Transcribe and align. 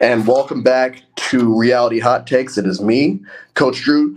and 0.00 0.26
welcome 0.26 0.62
back 0.62 1.02
to 1.16 1.56
Reality 1.56 1.98
Hot 1.98 2.26
Takes. 2.26 2.56
It 2.56 2.66
is 2.66 2.80
me, 2.80 3.20
Coach 3.54 3.82
Drew. 3.82 4.16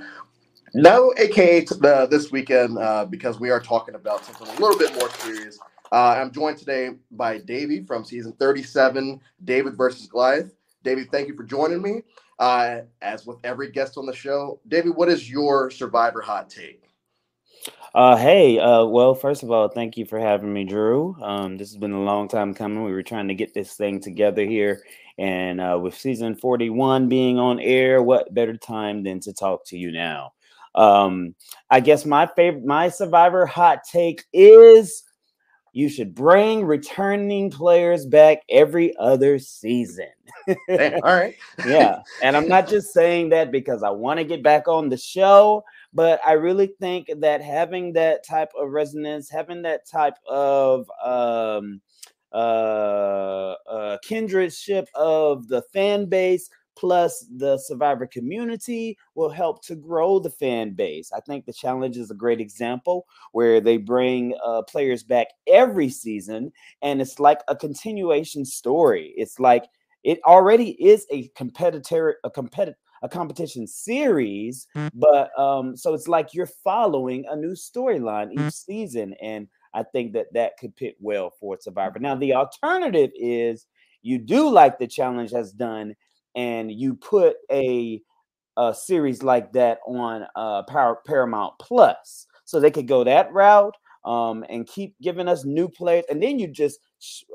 No, 0.74 1.14
aka 1.18 1.66
uh, 1.84 2.06
this 2.06 2.32
weekend, 2.32 2.78
uh, 2.78 3.06
because 3.06 3.40
we 3.40 3.50
are 3.50 3.60
talking 3.60 3.96
about 3.96 4.24
something 4.24 4.48
a 4.48 4.60
little 4.60 4.78
bit 4.78 4.94
more 4.96 5.10
serious. 5.10 5.58
Uh, 5.92 6.16
I'm 6.18 6.32
joined 6.32 6.58
today 6.58 6.92
by 7.12 7.40
Davey 7.40 7.84
from 7.84 8.06
season 8.06 8.34
37, 8.34 9.20
David 9.44 9.76
versus 9.76 10.06
Goliath. 10.08 10.54
Davey, 10.84 11.06
thank 11.12 11.28
you 11.28 11.36
for 11.36 11.44
joining 11.44 11.82
me. 11.82 12.04
Uh, 12.40 12.82
as 13.02 13.26
with 13.26 13.38
every 13.44 13.72
guest 13.72 13.98
on 13.98 14.06
the 14.06 14.16
show, 14.16 14.60
Davey, 14.68 14.90
what 14.90 15.10
is 15.10 15.30
your 15.30 15.70
Survivor 15.70 16.22
hot 16.22 16.50
take? 16.50 16.82
Uh, 17.94 18.16
hey, 18.16 18.58
uh, 18.58 18.86
well, 18.86 19.14
first 19.14 19.44
of 19.44 19.52
all, 19.52 19.68
thank 19.68 19.98
you 19.98 20.06
for 20.06 20.18
having 20.18 20.54
me, 20.54 20.64
Drew. 20.64 21.16
Um, 21.22 21.58
this 21.58 21.70
has 21.72 21.78
been 21.78 21.92
a 21.92 22.02
long 22.02 22.30
time 22.30 22.54
coming. 22.54 22.84
We 22.84 22.94
were 22.94 23.04
trying 23.04 23.28
to 23.28 23.36
get 23.36 23.54
this 23.54 23.74
thing 23.74 24.00
together 24.00 24.46
here, 24.46 24.82
and 25.22 25.62
uh, 25.62 25.78
with 25.80 25.96
season 25.96 26.34
41 26.36 27.08
being 27.08 27.38
on 27.38 27.60
air, 27.60 28.02
what 28.02 28.34
better 28.34 28.58
time 28.58 29.04
than 29.04 29.20
to 29.20 29.32
talk 29.32 29.64
to 29.68 29.78
you 29.78 29.92
now? 29.92 30.34
Um, 30.74 31.36
I 31.70 31.80
guess 31.80 32.08
my 32.08 32.26
favorite, 32.26 32.66
my 32.66 32.90
survivor 32.90 33.46
hot 33.46 33.84
take 33.84 34.24
is 34.34 35.04
you 35.74 35.90
should 35.90 36.16
bring 36.16 36.66
returning 36.66 37.52
players 37.52 38.08
back 38.08 38.40
every 38.50 38.98
other 38.98 39.38
season. 39.38 40.10
All 40.48 40.56
right. 41.04 41.36
yeah. 41.68 42.00
And 42.24 42.36
I'm 42.36 42.48
not 42.48 42.68
just 42.68 42.92
saying 42.92 43.30
that 43.30 43.52
because 43.52 43.84
I 43.84 43.92
want 43.92 44.18
to 44.18 44.24
get 44.24 44.42
back 44.42 44.68
on 44.68 44.90
the 44.90 44.98
show. 44.98 45.64
But 45.94 46.20
I 46.26 46.32
really 46.34 46.74
think 46.80 47.12
that 47.20 47.44
having 47.44 47.94
that 47.94 48.26
type 48.26 48.50
of 48.58 48.72
resonance, 48.72 49.30
having 49.30 49.62
that 49.64 49.86
type 49.88 50.16
of 50.28 50.90
um, 51.04 51.80
uh, 52.34 53.56
uh, 53.70 53.98
kindredship 54.08 54.86
of 54.96 55.48
the 55.48 55.62
fan 55.74 56.06
base 56.06 56.50
plus 56.78 57.26
the 57.38 57.58
survivor 57.58 58.08
community 58.08 58.98
will 59.16 59.30
help 59.30 59.64
to 59.64 59.76
grow 59.76 60.20
the 60.20 60.30
fan 60.30 60.72
base. 60.72 61.12
I 61.12 61.20
think 61.20 61.46
the 61.46 61.54
challenge 61.54 61.98
is 61.98 62.10
a 62.10 62.16
great 62.16 62.40
example 62.40 63.06
where 63.34 63.60
they 63.60 63.78
bring 63.78 64.34
uh, 64.44 64.64
players 64.64 65.04
back 65.04 65.28
every 65.48 65.90
season 65.90 66.52
and 66.82 67.02
it's 67.02 67.20
like 67.20 67.40
a 67.48 67.56
continuation 67.56 68.46
story. 68.46 69.14
It's 69.18 69.40
like 69.40 69.66
it 70.04 70.20
already 70.26 70.72
is 70.84 71.06
a 71.12 71.28
competitor 71.36 72.18
a 72.24 72.30
competitive 72.30 72.78
a 73.04 73.10
competition 73.10 73.66
series, 73.66 74.68
mm. 74.76 74.90
but 74.94 75.38
um, 75.40 75.76
so 75.76 75.94
it's 75.94 76.08
like 76.08 76.34
you're 76.34 76.46
following 76.46 77.26
a 77.30 77.36
new 77.36 77.54
storyline 77.54 78.32
each 78.32 78.40
mm. 78.40 78.54
season, 78.54 79.16
and 79.22 79.48
I 79.74 79.84
think 79.84 80.14
that 80.14 80.34
that 80.34 80.58
could 80.60 80.74
fit 80.78 80.96
well 81.00 81.32
for 81.40 81.58
Survivor. 81.60 82.00
Now, 82.00 82.16
the 82.16 82.34
alternative 82.34 83.12
is 83.16 83.68
you 84.02 84.18
do 84.18 84.50
like 84.50 84.80
the 84.80 84.88
challenge 84.88 85.32
has 85.32 85.52
done, 85.52 85.96
and 86.36 86.72
you 86.72 86.96
put 86.96 87.36
a 87.52 88.02
a 88.58 88.74
series 88.74 89.24
like 89.24 89.54
that 89.54 89.80
on 89.88 90.26
uh, 90.36 90.64
Power, 90.64 91.00
Paramount 91.08 91.54
Plus, 91.60 92.28
so 92.44 92.60
they 92.60 92.72
could 92.72 92.88
go 92.88 93.04
that 93.04 93.32
route 93.32 93.76
um, 94.04 94.44
and 94.50 94.68
keep 94.68 94.96
giving 95.02 95.28
us 95.28 95.46
new 95.46 95.70
players, 95.70 96.06
and 96.10 96.22
then 96.22 96.38
you 96.40 96.48
just 96.48 96.80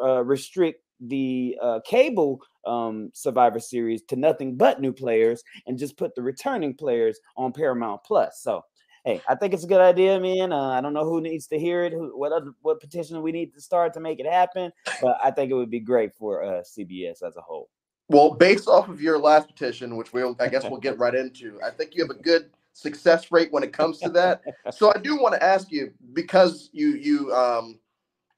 uh, 0.02 0.22
restrict 0.24 0.82
the 1.00 1.56
uh, 1.62 1.80
cable 1.84 2.40
um, 2.66 3.10
Survivor 3.14 3.60
Series 3.60 4.02
to 4.04 4.16
nothing 4.16 4.56
but 4.56 4.80
new 4.80 4.92
players 4.92 5.42
and 5.66 5.78
just 5.78 5.96
put 5.96 6.14
the 6.14 6.22
returning 6.22 6.74
players 6.74 7.18
on 7.36 7.52
Paramount 7.52 8.02
Plus. 8.04 8.40
So, 8.42 8.62
hey, 9.06 9.22
I 9.28 9.36
think 9.36 9.54
it's 9.54 9.64
a 9.64 9.68
good 9.68 9.80
idea, 9.80 10.18
man. 10.20 10.52
Uh, 10.52 10.70
I 10.70 10.80
don't 10.80 10.92
know 10.92 11.04
who 11.04 11.20
needs 11.20 11.46
to 11.46 11.58
hear 11.58 11.84
it, 11.84 11.92
who, 11.92 12.18
what 12.18 12.32
other 12.32 12.52
what 12.60 12.80
petition 12.80 13.22
we 13.22 13.32
need 13.32 13.54
to 13.54 13.60
start 13.60 13.94
to 13.94 14.00
make 14.00 14.18
it 14.18 14.26
happen, 14.26 14.72
but 15.00 15.16
I 15.22 15.30
think 15.30 15.50
it 15.50 15.54
would 15.54 15.70
be 15.70 15.80
great 15.80 16.14
for 16.14 16.42
uh, 16.42 16.62
CBS 16.62 17.22
as 17.22 17.36
a 17.36 17.40
whole. 17.40 17.70
Well, 18.08 18.34
based 18.34 18.68
off 18.68 18.88
of 18.88 19.00
your 19.00 19.18
last 19.18 19.48
petition, 19.48 19.96
which 19.96 20.12
we'll 20.12 20.36
I 20.40 20.48
guess 20.48 20.64
we'll 20.64 20.80
get 20.80 20.98
right 20.98 21.14
into, 21.14 21.58
I 21.64 21.70
think 21.70 21.94
you 21.94 22.02
have 22.02 22.10
a 22.10 22.20
good 22.20 22.50
success 22.72 23.32
rate 23.32 23.50
when 23.52 23.62
it 23.62 23.72
comes 23.72 23.98
to 24.00 24.10
that. 24.10 24.42
so 24.70 24.92
I 24.94 24.98
do 24.98 25.16
want 25.16 25.34
to 25.34 25.42
ask 25.42 25.70
you 25.70 25.92
because 26.12 26.68
you 26.72 26.88
you 26.90 27.32
um 27.32 27.78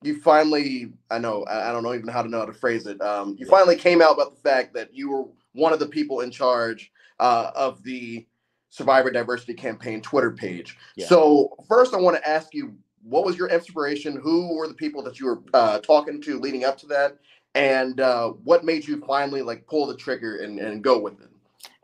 you 0.02 0.20
finally 0.20 0.92
i 1.10 1.18
know 1.18 1.44
i 1.50 1.72
don't 1.72 1.82
know 1.82 1.92
even 1.92 2.06
how 2.06 2.22
to 2.22 2.28
know 2.28 2.38
how 2.38 2.44
to 2.44 2.52
phrase 2.52 2.86
it 2.86 3.00
um, 3.00 3.34
you 3.36 3.44
finally 3.46 3.74
came 3.74 4.00
out 4.00 4.12
about 4.12 4.32
the 4.32 4.40
fact 4.40 4.72
that 4.72 4.94
you 4.94 5.10
were 5.10 5.24
one 5.54 5.72
of 5.72 5.80
the 5.80 5.88
people 5.88 6.20
in 6.20 6.30
charge 6.30 6.92
uh, 7.18 7.50
of 7.56 7.82
the 7.82 8.24
survivor 8.70 9.10
diversity 9.10 9.54
campaign 9.54 10.00
twitter 10.00 10.30
page. 10.30 10.76
Yeah. 10.96 11.06
so 11.06 11.56
first 11.68 11.94
i 11.94 11.96
want 11.96 12.16
to 12.16 12.28
ask 12.28 12.54
you 12.54 12.76
what 13.08 13.24
was 13.24 13.38
your 13.38 13.48
inspiration? 13.48 14.20
Who 14.22 14.54
were 14.54 14.68
the 14.68 14.74
people 14.74 15.02
that 15.02 15.18
you 15.18 15.26
were 15.26 15.42
uh, 15.54 15.78
talking 15.78 16.20
to 16.22 16.38
leading 16.38 16.64
up 16.64 16.76
to 16.78 16.86
that? 16.86 17.18
And 17.54 18.00
uh, 18.00 18.30
what 18.44 18.64
made 18.64 18.86
you 18.86 19.02
finally 19.06 19.42
like 19.42 19.66
pull 19.66 19.86
the 19.86 19.96
trigger 19.96 20.42
and, 20.42 20.58
and 20.58 20.82
go 20.82 20.98
with 20.98 21.20
it? 21.20 21.28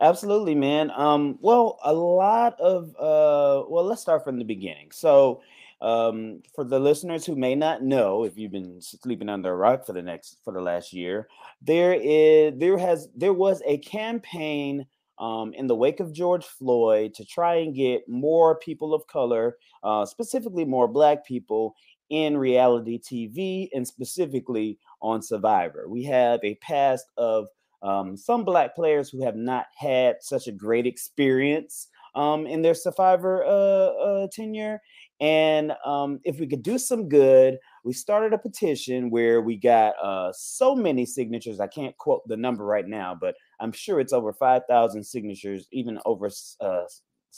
Absolutely 0.00 0.54
man. 0.54 0.90
Um, 0.90 1.38
well 1.40 1.78
a 1.84 1.92
lot 1.92 2.60
of 2.60 2.90
uh, 2.96 3.64
well 3.68 3.84
let's 3.84 4.02
start 4.02 4.24
from 4.24 4.38
the 4.38 4.44
beginning. 4.44 4.90
So 4.92 5.40
um, 5.80 6.42
for 6.54 6.64
the 6.64 6.78
listeners 6.78 7.26
who 7.26 7.36
may 7.36 7.54
not 7.54 7.82
know, 7.82 8.24
if 8.24 8.36
you've 8.36 8.52
been 8.52 8.80
sleeping 8.80 9.28
under 9.28 9.52
a 9.52 9.56
rock 9.56 9.86
for 9.86 9.92
the 9.92 10.02
next 10.02 10.38
for 10.44 10.52
the 10.52 10.60
last 10.60 10.92
year, 10.92 11.28
there 11.62 11.94
is 11.94 12.52
there 12.56 12.78
has 12.78 13.08
there 13.16 13.32
was 13.32 13.62
a 13.66 13.78
campaign 13.78 14.86
um, 15.18 15.52
in 15.54 15.66
the 15.66 15.76
wake 15.76 16.00
of 16.00 16.12
George 16.12 16.44
Floyd 16.44 17.14
to 17.14 17.24
try 17.24 17.56
and 17.56 17.74
get 17.74 18.08
more 18.08 18.58
people 18.58 18.94
of 18.94 19.06
color, 19.06 19.56
uh, 19.82 20.04
specifically 20.04 20.64
more 20.64 20.88
Black 20.88 21.24
people, 21.26 21.74
in 22.10 22.36
reality 22.36 23.00
TV 23.00 23.68
and 23.72 23.86
specifically 23.86 24.78
on 25.00 25.22
Survivor. 25.22 25.86
We 25.88 26.04
have 26.04 26.40
a 26.42 26.54
past 26.56 27.06
of 27.16 27.46
um, 27.82 28.16
some 28.16 28.44
Black 28.44 28.74
players 28.74 29.10
who 29.10 29.24
have 29.24 29.36
not 29.36 29.66
had 29.76 30.16
such 30.20 30.46
a 30.46 30.52
great 30.52 30.86
experience 30.86 31.88
um, 32.14 32.46
in 32.46 32.62
their 32.62 32.74
Survivor 32.74 33.44
uh, 33.44 33.48
uh, 33.48 34.26
tenure. 34.32 34.80
And 35.20 35.72
um, 35.84 36.20
if 36.24 36.38
we 36.38 36.46
could 36.46 36.62
do 36.62 36.78
some 36.78 37.08
good, 37.08 37.58
we 37.84 37.92
started 37.92 38.32
a 38.32 38.38
petition 38.38 39.10
where 39.10 39.42
we 39.42 39.56
got 39.56 39.94
uh, 40.02 40.32
so 40.32 40.74
many 40.74 41.04
signatures. 41.04 41.60
I 41.60 41.66
can't 41.66 41.96
quote 41.98 42.22
the 42.26 42.36
number 42.36 42.64
right 42.64 42.86
now, 42.86 43.16
but 43.18 43.34
I'm 43.60 43.72
sure 43.72 44.00
it's 44.00 44.12
over 44.12 44.32
5,000 44.32 45.02
signatures, 45.04 45.66
even 45.72 45.98
over 46.04 46.30
uh, 46.60 46.82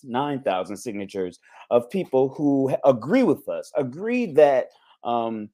9,000 0.04 0.76
signatures 0.76 1.38
of 1.70 1.90
people 1.90 2.28
who 2.30 2.74
agree 2.84 3.22
with 3.22 3.48
us, 3.48 3.72
agree 3.76 4.26
that 4.32 4.68
um, 5.04 5.48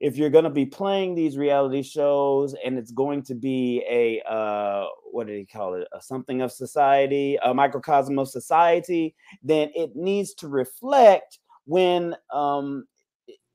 if 0.00 0.16
you're 0.16 0.30
going 0.30 0.44
to 0.44 0.50
be 0.50 0.66
playing 0.66 1.14
these 1.14 1.38
reality 1.38 1.82
shows 1.82 2.54
and 2.64 2.78
it's 2.78 2.92
going 2.92 3.22
to 3.22 3.34
be 3.34 3.82
a 3.88 4.20
uh, 4.30 4.86
what 5.10 5.26
did 5.26 5.38
he 5.38 5.46
call 5.46 5.74
it 5.74 5.88
a 5.92 6.02
something 6.02 6.42
of 6.42 6.52
society 6.52 7.38
a 7.42 7.54
microcosm 7.54 8.18
of 8.18 8.28
society 8.28 9.14
then 9.42 9.70
it 9.74 9.96
needs 9.96 10.34
to 10.34 10.48
reflect 10.48 11.38
when 11.64 12.14
um, 12.32 12.84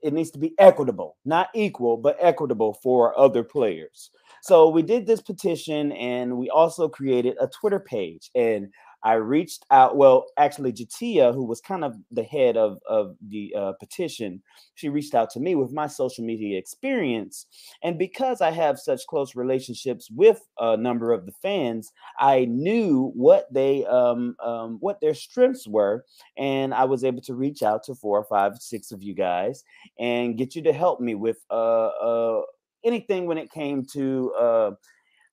it 0.01 0.13
needs 0.13 0.31
to 0.31 0.39
be 0.39 0.53
equitable, 0.57 1.17
not 1.25 1.49
equal, 1.53 1.97
but 1.97 2.17
equitable 2.19 2.73
for 2.81 3.17
other 3.17 3.43
players. 3.43 4.11
So 4.41 4.69
we 4.69 4.81
did 4.81 5.05
this 5.05 5.21
petition 5.21 5.91
and 5.91 6.37
we 6.37 6.49
also 6.49 6.89
created 6.89 7.37
a 7.39 7.47
Twitter 7.47 7.79
page. 7.79 8.31
And 8.35 8.69
I 9.03 9.13
reached 9.13 9.65
out. 9.71 9.97
Well, 9.97 10.27
actually, 10.37 10.73
Jatia, 10.73 11.33
who 11.33 11.43
was 11.43 11.61
kind 11.61 11.83
of 11.83 11.95
the 12.11 12.23
head 12.23 12.57
of, 12.57 12.79
of 12.87 13.15
the 13.27 13.53
uh, 13.57 13.71
petition, 13.79 14.41
she 14.75 14.89
reached 14.89 15.15
out 15.15 15.29
to 15.31 15.39
me 15.39 15.55
with 15.55 15.71
my 15.71 15.87
social 15.87 16.23
media 16.23 16.57
experience. 16.57 17.45
And 17.83 17.97
because 17.97 18.41
I 18.41 18.51
have 18.51 18.79
such 18.79 19.05
close 19.07 19.35
relationships 19.35 20.09
with 20.11 20.41
a 20.59 20.77
number 20.77 21.11
of 21.13 21.25
the 21.25 21.31
fans, 21.31 21.91
I 22.19 22.45
knew 22.45 23.11
what 23.15 23.51
they 23.51 23.85
um, 23.85 24.35
um, 24.43 24.77
what 24.79 25.01
their 25.01 25.13
strengths 25.13 25.67
were, 25.67 26.05
and 26.37 26.73
I 26.73 26.85
was 26.85 27.03
able 27.03 27.21
to 27.23 27.35
reach 27.35 27.63
out 27.63 27.83
to 27.85 27.95
four 27.95 28.19
or 28.19 28.25
five, 28.25 28.57
six 28.59 28.91
of 28.91 29.01
you 29.03 29.13
guys 29.13 29.63
and 29.99 30.37
get 30.37 30.55
you 30.55 30.61
to 30.63 30.73
help 30.73 30.99
me 30.99 31.15
with 31.15 31.37
uh, 31.49 31.87
uh, 31.87 32.41
anything 32.83 33.25
when 33.25 33.37
it 33.37 33.51
came 33.51 33.85
to 33.93 34.33
uh, 34.33 34.71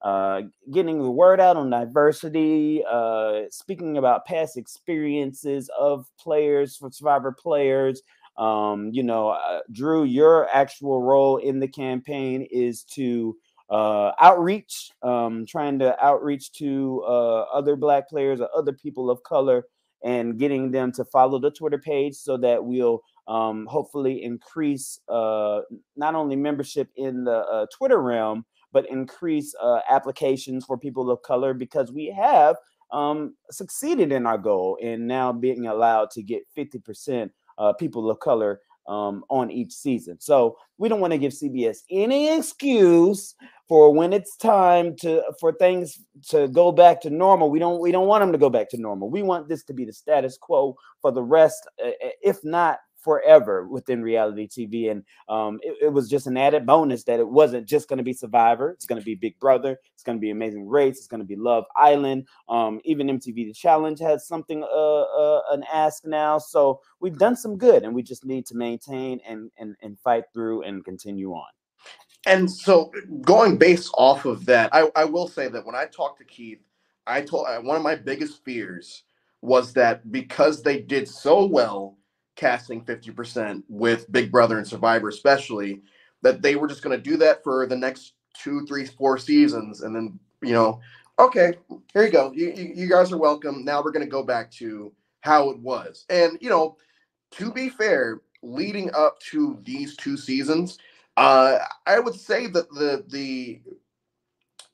uh, 0.03 0.43
getting 0.73 1.03
the 1.03 1.11
word 1.11 1.41
out 1.41 1.57
on 1.57 1.71
diversity, 1.71 2.83
uh, 2.89 3.43
speaking 3.51 3.99
about 3.99 4.27
past 4.27 4.57
experiences 4.57 5.71
of 5.79 6.07
players 6.19 6.77
for 6.77 6.91
survivor 6.91 7.33
players. 7.33 8.03
Um, 8.37 8.91
you 8.93 9.03
know, 9.03 9.31
uh, 9.31 9.61
Drew, 9.73 10.05
your 10.05 10.49
actual 10.55 11.03
role 11.03 11.39
in 11.39 11.59
the 11.59 11.67
campaign 11.67 12.47
is 12.51 12.85
to 12.95 13.37
uh, 13.71 14.13
outreach, 14.21 14.91
um, 15.03 15.45
trying 15.47 15.79
to 15.81 16.05
outreach 16.05 16.53
to 16.53 17.03
uh, 17.07 17.41
other 17.53 17.77
Black 17.77 18.09
players 18.09 18.41
or 18.41 18.49
other 18.57 18.73
people 18.73 19.11
of 19.11 19.23
color 19.25 19.65
and 20.05 20.39
getting 20.39 20.71
them 20.71 20.93
to 20.93 21.05
follow 21.05 21.39
the 21.41 21.51
Twitter 21.51 21.79
page 21.79 22.15
so 22.15 22.37
that 22.37 22.65
we'll 22.65 23.03
um, 23.27 23.67
hopefully 23.67 24.23
increase 24.23 25.01
uh, 25.09 25.61
not 25.97 26.15
only 26.15 26.37
membership 26.37 26.89
in 26.97 27.25
the 27.25 27.39
uh, 27.39 27.67
Twitter 27.77 28.01
realm, 28.01 28.45
but 28.73 28.89
increase 28.89 29.55
uh, 29.61 29.81
applications 29.89 30.65
for 30.65 30.79
people 30.79 31.11
of 31.11 31.23
color 31.23 31.55
because 31.55 31.93
we 31.93 32.07
have 32.07 32.57
um, 32.93 33.35
succeeded 33.51 34.13
in 34.13 34.27
our 34.27 34.39
goal 34.39 34.79
and 34.83 35.07
now 35.07 35.33
being 35.33 35.67
allowed 35.67 36.11
to 36.11 36.23
get 36.23 36.43
50% 36.57 37.31
uh, 37.59 37.73
people 37.75 38.11
of 38.11 38.19
color 38.21 38.61
um, 38.87 39.23
on 39.29 39.51
each 39.51 39.73
season. 39.73 40.19
So 40.19 40.57
we 40.79 40.89
don't 40.89 41.01
want 41.01 41.13
to 41.13 41.19
give 41.19 41.33
CBS 41.33 41.79
any 41.91 42.35
excuse 42.35 43.35
for 43.69 43.93
when 43.93 44.15
it's 44.15 44.37
time 44.37 44.97
to 44.97 45.23
for 45.39 45.53
things 45.53 46.01
to 46.31 46.49
go 46.49 46.73
back 46.73 47.01
to 47.03 47.11
normal 47.11 47.51
we 47.51 47.59
don't 47.59 47.81
we 47.81 47.93
don't 47.93 48.07
want 48.07 48.23
them 48.23 48.33
to 48.33 48.39
go 48.39 48.49
back 48.49 48.71
to 48.71 48.81
normal 48.81 49.11
we 49.11 49.23
want 49.23 49.47
this 49.47 49.63
to 49.65 49.75
be 49.75 49.85
the 49.85 49.93
status 49.93 50.39
quo 50.39 50.75
for 51.03 51.13
the 51.13 51.23
rest 51.23 51.69
if 51.79 52.43
not 52.43 52.79
forever 52.99 53.67
within 53.67 54.03
reality 54.03 54.49
TV. 54.49 54.91
And 54.91 55.05
um, 55.29 55.59
it, 55.63 55.77
it, 55.83 55.93
was 55.93 56.09
just 56.09 56.27
an 56.27 56.37
added 56.37 56.67
bonus 56.67 57.05
that 57.05 57.21
it 57.21 57.29
wasn't 57.29 57.67
just 57.67 57.89
going 57.89 57.99
to 57.99 58.03
be 58.03 58.13
Survivor. 58.13 58.71
It's 58.73 58.87
going 58.87 59.01
to 59.01 59.05
be 59.05 59.15
Big 59.15 59.39
Brother. 59.39 59.79
It's 59.95 60.03
going 60.03 60.19
to 60.19 60.21
be 60.21 60.31
Amazing 60.31 60.69
Race. 60.69 60.99
It's 60.99 61.07
going 61.07 61.21
to 61.21 61.27
be 61.27 61.37
Love 61.37 61.65
Island. 61.77 62.27
Um, 62.49 62.81
even 62.85 63.07
MTV 63.07 63.35
The 63.35 63.53
Challenge 63.53 64.01
has 64.01 64.27
something, 64.27 64.63
uh, 64.63 64.67
uh, 64.67 65.41
an 65.53 65.65
ask 65.73 66.05
now. 66.05 66.39
So 66.39 66.81
we've 67.01 67.19
done 67.19 67.37
some 67.37 67.57
good, 67.57 67.85
and 67.85 67.95
we 67.95 68.03
just 68.03 68.25
need 68.25 68.47
to 68.47 68.57
maintain 68.57 69.21
and 69.27 69.51
and 69.59 69.77
and 69.83 69.99
fight 70.01 70.25
through 70.33 70.63
and 70.63 70.85
continue 70.85 71.33
on. 71.33 71.49
And 72.27 72.51
so, 72.51 72.93
going 73.23 73.57
based 73.57 73.91
off 73.97 74.25
of 74.25 74.45
that, 74.47 74.75
I, 74.75 74.91
I 74.97 75.05
will 75.05 75.29
say 75.29 75.49
that 75.49 75.65
when 75.65 75.75
I 75.75 75.87
talked 75.87 76.19
to 76.19 76.25
Keith, 76.25 76.61
I 77.07 77.23
told 77.23 77.47
uh, 77.49 77.61
one 77.61 77.77
of 77.77 77.83
my 77.83 77.95
biggest 77.95 78.45
fears 78.45 79.05
was 79.41 79.73
that 79.75 80.11
because 80.11 80.63
they 80.63 80.81
did 80.81 81.09
so 81.09 81.47
well 81.47 81.98
casting 82.39 82.85
50% 82.85 83.65
with 83.69 84.11
Big 84.13 84.31
Brother 84.31 84.59
and 84.59 84.67
Survivor, 84.67 85.09
especially, 85.09 85.83
that 86.23 86.41
they 86.41 86.55
were 86.55 86.69
just 86.69 86.83
going 86.83 86.97
to 86.97 87.03
do 87.03 87.17
that 87.19 87.43
for 87.43 87.67
the 87.67 87.77
next 87.77 88.15
two, 88.33 88.65
three, 88.67 88.87
four 88.87 89.19
seasons. 89.19 89.83
And 89.83 89.95
then, 89.95 90.19
you 90.41 90.53
know, 90.53 90.81
okay, 91.19 91.55
here 91.93 92.05
you 92.05 92.13
go. 92.13 92.33
You, 92.33 92.53
you, 92.55 92.73
you 92.75 92.89
guys 92.89 93.13
are 93.13 93.19
welcome. 93.19 93.65
Now 93.65 93.83
we're 93.83 93.91
going 93.91 94.07
to 94.07 94.11
go 94.11 94.23
back 94.23 94.53
to 94.53 94.93
how 95.21 95.51
it 95.51 95.59
was. 95.59 96.07
And, 96.11 96.39
you 96.41 96.49
know, 96.49 96.77
to 97.33 97.53
be 97.53 97.69
fair, 97.69 98.21
leading 98.43 98.95
up 98.95 99.19
to 99.31 99.59
these 99.65 99.97
two 99.97 100.17
seasons, 100.17 100.79
uh, 101.17 101.59
I 101.87 101.99
would 101.99 102.15
say 102.15 102.47
that 102.47 102.71
the, 102.71 103.05
the, 103.09 103.61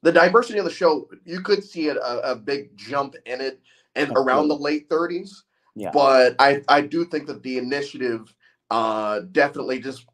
the 0.03 0.13
diversity 0.13 0.59
of 0.59 0.67
the 0.67 0.71
show, 0.71 1.09
you 1.25 1.41
could 1.41 1.65
see 1.65 1.89
it, 1.89 1.97
a, 1.97 2.33
a 2.33 2.37
big 2.37 2.77
jump 2.77 3.17
in 3.25 3.41
it 3.41 3.63
and 3.97 4.13
around 4.15 4.49
the 4.49 4.57
late 4.57 4.91
30s. 4.91 5.45
But 5.93 6.37
I, 6.39 6.63
I 6.69 6.83
do 6.83 7.05
think 7.05 7.27
that 7.29 7.43
the 7.43 7.59
initiative 7.59 8.35
uh, 8.71 9.21
definitely 9.33 9.81
just 9.81 10.07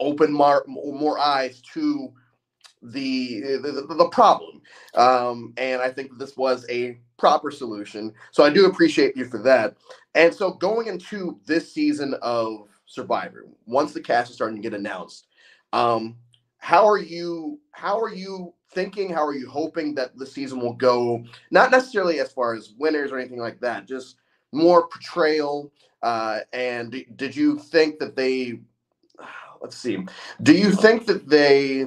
opened 0.00 0.34
more, 0.34 0.64
more 0.68 1.18
eyes 1.18 1.60
to 1.74 2.10
the 2.82 3.40
the, 3.62 3.86
the 3.96 4.08
problem. 4.08 4.62
Um, 4.94 5.52
and 5.56 5.82
I 5.82 5.90
think 5.90 6.16
this 6.18 6.36
was 6.36 6.66
a 6.70 6.98
proper 7.18 7.50
solution. 7.50 8.12
So 8.30 8.44
I 8.44 8.50
do 8.50 8.66
appreciate 8.66 9.16
you 9.16 9.24
for 9.24 9.42
that. 9.42 9.76
And 10.14 10.32
so 10.32 10.52
going 10.52 10.86
into 10.86 11.40
this 11.46 11.72
season 11.72 12.14
of 12.22 12.68
Survivor, 12.86 13.46
once 13.66 13.92
the 13.92 14.00
cast 14.00 14.30
is 14.30 14.36
starting 14.36 14.56
to 14.56 14.62
get 14.62 14.78
announced, 14.78 15.26
um, 15.72 16.16
how 16.58 16.86
are 16.88 16.98
you 16.98 17.60
how 17.72 18.00
are 18.00 18.12
you 18.12 18.54
thinking? 18.72 19.12
How 19.12 19.26
are 19.26 19.34
you 19.34 19.48
hoping 19.48 19.94
that 19.96 20.16
the 20.16 20.26
season 20.26 20.60
will 20.60 20.74
go? 20.74 21.24
Not 21.50 21.70
necessarily 21.70 22.20
as 22.20 22.32
far 22.32 22.54
as 22.54 22.74
winners 22.78 23.12
or 23.12 23.18
anything 23.18 23.40
like 23.40 23.60
that, 23.60 23.86
just 23.86 24.16
more 24.52 24.88
portrayal. 24.88 25.72
Uh, 26.02 26.40
and 26.52 27.04
did 27.16 27.34
you 27.34 27.58
think 27.58 27.98
that 27.98 28.16
they? 28.16 28.60
Let's 29.60 29.76
see. 29.76 30.06
Do 30.42 30.52
you 30.52 30.70
think 30.70 31.06
that 31.06 31.28
they 31.28 31.86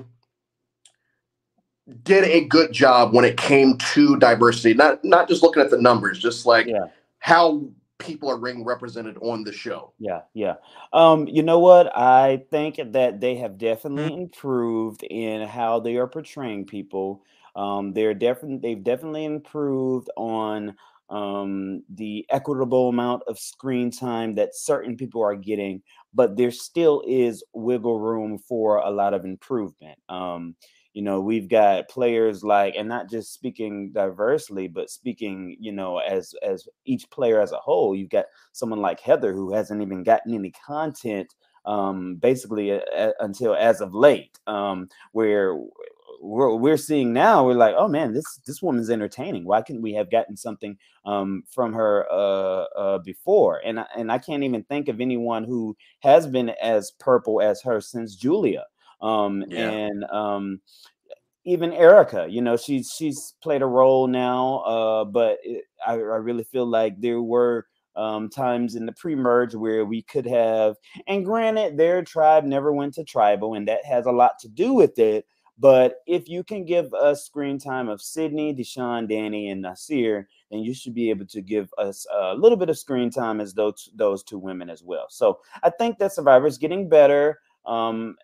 did 2.03 2.23
a 2.25 2.45
good 2.45 2.71
job 2.71 3.13
when 3.13 3.25
it 3.25 3.38
came 3.38 3.77
to 3.77 4.17
diversity? 4.17 4.73
Not 4.73 5.03
not 5.03 5.27
just 5.27 5.44
looking 5.44 5.61
at 5.61 5.69
the 5.69 5.81
numbers, 5.81 6.19
just 6.19 6.45
like 6.45 6.67
yeah. 6.67 6.85
how 7.19 7.63
people 8.00 8.29
are 8.29 8.38
being 8.38 8.63
represented 8.63 9.17
on 9.21 9.44
the 9.44 9.51
show. 9.51 9.94
Yeah, 10.00 10.21
yeah. 10.33 10.56
Um, 10.94 11.27
you 11.27 11.44
know 11.44 11.59
what? 11.59 11.95
I 11.95 12.44
think 12.50 12.79
that 12.94 13.19
they 13.19 13.35
have 13.35 13.57
definitely 13.57 14.13
improved 14.13 15.03
in 15.03 15.47
how 15.47 15.79
they 15.79 15.97
are 15.97 16.07
portraying 16.07 16.65
people. 16.65 17.23
Um, 17.56 17.94
they're 17.94 18.13
definitely 18.13 18.57
they've 18.57 18.83
definitely 18.83 19.25
improved 19.25 20.09
on 20.15 20.75
um, 21.09 21.83
the 21.94 22.25
equitable 22.29 22.89
amount 22.89 23.23
of 23.27 23.39
screen 23.39 23.91
time 23.91 24.35
that 24.35 24.56
certain 24.56 24.95
people 24.95 25.23
are 25.23 25.35
getting, 25.35 25.81
but 26.13 26.38
there 26.38 26.51
still 26.51 27.03
is 27.07 27.44
wiggle 27.53 28.00
room 28.00 28.38
for 28.38 28.77
a 28.77 28.89
lot 28.89 29.13
of 29.13 29.25
improvement. 29.25 29.97
Um, 30.09 30.56
you 30.94 31.03
know, 31.03 31.21
we've 31.21 31.47
got 31.50 31.88
players 31.88 32.44
like, 32.44 32.75
and 32.75 32.89
not 32.89 33.09
just 33.09 33.33
speaking 33.33 33.91
diversely, 33.94 34.67
but 34.67 34.89
speaking, 34.89 35.56
you 35.59 35.71
know, 35.71 36.00
as 36.00 36.33
as 36.44 36.67
each 36.85 37.09
player 37.11 37.39
as 37.39 37.51
a 37.51 37.57
whole. 37.57 37.95
You've 37.95 38.09
got 38.09 38.25
someone 38.53 38.81
like 38.81 39.00
Heather 39.00 39.33
who 39.33 39.53
hasn't 39.53 39.81
even 39.81 40.03
gotten 40.03 40.33
any 40.33 40.51
content 40.51 41.33
um, 41.65 42.15
basically 42.15 42.71
uh, 42.71 43.11
until 43.19 43.56
as 43.56 43.81
of 43.81 43.94
late, 43.94 44.39
um, 44.47 44.88
where 45.11 45.57
we're, 46.21 46.56
we're 46.56 46.77
seeing 46.77 47.13
now 47.13 47.45
we're 47.45 47.54
like 47.54 47.75
oh 47.77 47.88
man 47.88 48.13
this 48.13 48.39
this 48.45 48.62
woman's 48.62 48.89
entertaining. 48.89 49.45
Why 49.45 49.62
couldn't 49.62 49.81
we 49.81 49.94
have 49.94 50.12
gotten 50.12 50.36
something 50.38 50.77
um, 51.06 51.44
from 51.50 51.74
her 51.74 52.06
uh, 52.12 52.66
uh, 52.77 52.98
before? 53.00 53.62
And 53.66 53.80
and 53.95 54.12
I 54.12 54.18
can't 54.18 54.44
even 54.44 54.63
think 54.63 54.88
of 54.88 55.01
anyone 55.01 55.44
who 55.44 55.75
has 56.01 56.27
been 56.27 56.50
as 56.62 56.92
purple 57.00 57.42
as 57.42 57.62
her 57.63 57.81
since 57.81 58.16
Julia. 58.16 58.66
Um, 59.01 59.45
yeah. 59.48 59.69
and 59.69 60.04
um, 60.06 60.60
even 61.45 61.71
Erica, 61.71 62.27
you 62.30 62.42
know 62.42 62.57
she's 62.57 62.92
she's 62.98 63.36
played 63.42 63.62
a 63.62 63.66
role 63.66 64.07
now 64.07 64.57
uh, 64.60 65.06
but 65.06 65.39
it, 65.44 65.63
I, 65.86 65.94
I 65.94 65.95
really 65.95 66.44
feel 66.44 66.66
like 66.66 67.00
there 67.00 67.21
were 67.21 67.66
um, 67.95 68.30
times 68.30 68.75
in 68.75 68.86
the 68.86 68.94
pre-merge 68.94 69.56
where 69.56 69.83
we 69.83 70.04
could 70.04 70.25
have 70.25 70.75
and 71.07 71.25
granted 71.25 71.77
their 71.77 72.04
tribe 72.04 72.45
never 72.45 72.71
went 72.71 72.94
to 72.94 73.04
tribal 73.04 73.56
and 73.56 73.68
that 73.68 73.83
has 73.83 74.06
a 74.06 74.12
lot 74.12 74.33
to 74.42 74.48
do 74.48 74.74
with 74.74 74.98
it 75.00 75.25
but 75.59 75.97
if 76.07 76.29
you 76.29 76.44
can 76.44 76.65
give 76.65 76.94
us 76.94 77.25
screen 77.25 77.59
time 77.59 77.89
of 77.89 78.01
Sydney, 78.01 78.53
Deshawn, 78.53 79.09
Danny, 79.09 79.50
and 79.50 79.63
Naseer, 79.63 80.25
then 80.50 80.61
you 80.61 80.73
should 80.73 80.94
be 80.94 81.09
able 81.09 81.25
to 81.27 81.41
give 81.41 81.69
us 81.77 82.07
a 82.13 82.33
little 82.33 82.57
bit 82.57 82.69
of 82.69 82.79
screen 82.79 83.09
time 83.11 83.41
as 83.41 83.53
those 83.53 83.89
those 83.94 84.23
two 84.23 84.39
women 84.39 84.69
as 84.69 84.81
well. 84.83 85.07
So 85.09 85.39
I 85.61 85.69
think 85.69 86.00
that 86.00 86.13
Survivor 86.13 86.47
is 86.47 86.57
getting 86.57 86.88
better 86.88 87.39
um, 87.65 88.15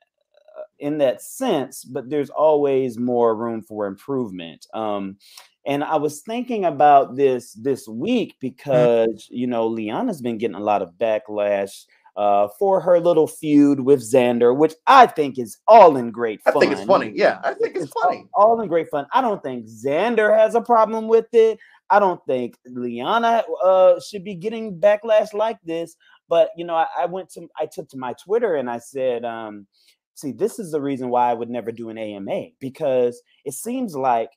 in 0.79 0.97
that 0.99 1.21
sense, 1.21 1.83
but 1.83 2.09
there's 2.09 2.29
always 2.29 2.97
more 2.97 3.35
room 3.35 3.61
for 3.61 3.85
improvement. 3.85 4.65
Um, 4.73 5.17
and 5.65 5.83
I 5.83 5.95
was 5.95 6.21
thinking 6.21 6.65
about 6.65 7.15
this 7.15 7.53
this 7.53 7.87
week 7.87 8.33
mm-hmm. 8.33 8.47
because 8.47 9.27
you 9.29 9.47
know 9.47 9.67
Liana's 9.67 10.21
been 10.21 10.37
getting 10.37 10.55
a 10.55 10.59
lot 10.59 10.81
of 10.81 10.93
backlash 10.93 11.85
uh, 12.15 12.47
for 12.57 12.79
her 12.79 12.99
little 12.99 13.27
feud 13.27 13.81
with 13.81 13.99
Xander, 13.99 14.55
which 14.55 14.73
I 14.87 15.05
think 15.05 15.37
is 15.37 15.57
all 15.67 15.97
in 15.97 16.11
great 16.11 16.41
fun. 16.41 16.55
I 16.55 16.59
think 16.59 16.71
it's 16.71 16.83
funny. 16.85 17.11
Yeah, 17.13 17.39
I 17.43 17.53
think 17.53 17.75
it's, 17.75 17.85
it's 17.85 17.93
funny. 17.93 18.27
All, 18.33 18.51
all, 18.51 18.61
in 18.61 18.69
great 18.69 18.89
fun. 18.89 19.05
I 19.13 19.21
don't 19.21 19.43
think 19.43 19.67
Xander 19.67 20.35
has 20.35 20.55
a 20.55 20.61
problem 20.61 21.07
with 21.07 21.27
it. 21.33 21.59
I 21.89 21.99
don't 21.99 22.23
think 22.25 22.57
Liana 22.65 23.43
uh, 23.63 23.99
should 23.99 24.23
be 24.23 24.35
getting 24.35 24.79
backlash 24.79 25.33
like 25.33 25.57
this. 25.63 25.95
But 26.29 26.49
you 26.55 26.65
know, 26.65 26.75
I, 26.75 26.87
I, 26.97 27.05
went 27.05 27.29
to 27.31 27.47
I 27.59 27.65
took 27.65 27.89
to 27.89 27.97
my 27.97 28.13
Twitter 28.13 28.55
and 28.55 28.69
I 28.69 28.79
said, 28.79 29.25
um, 29.25 29.67
see, 30.15 30.31
this 30.31 30.57
is 30.57 30.71
the 30.71 30.81
reason 30.81 31.09
why 31.09 31.29
I 31.29 31.33
would 31.33 31.49
never 31.49 31.71
do 31.71 31.89
an 31.89 31.97
AMA 31.97 32.47
because 32.59 33.21
it 33.43 33.53
seems 33.53 33.95
like 33.95 34.31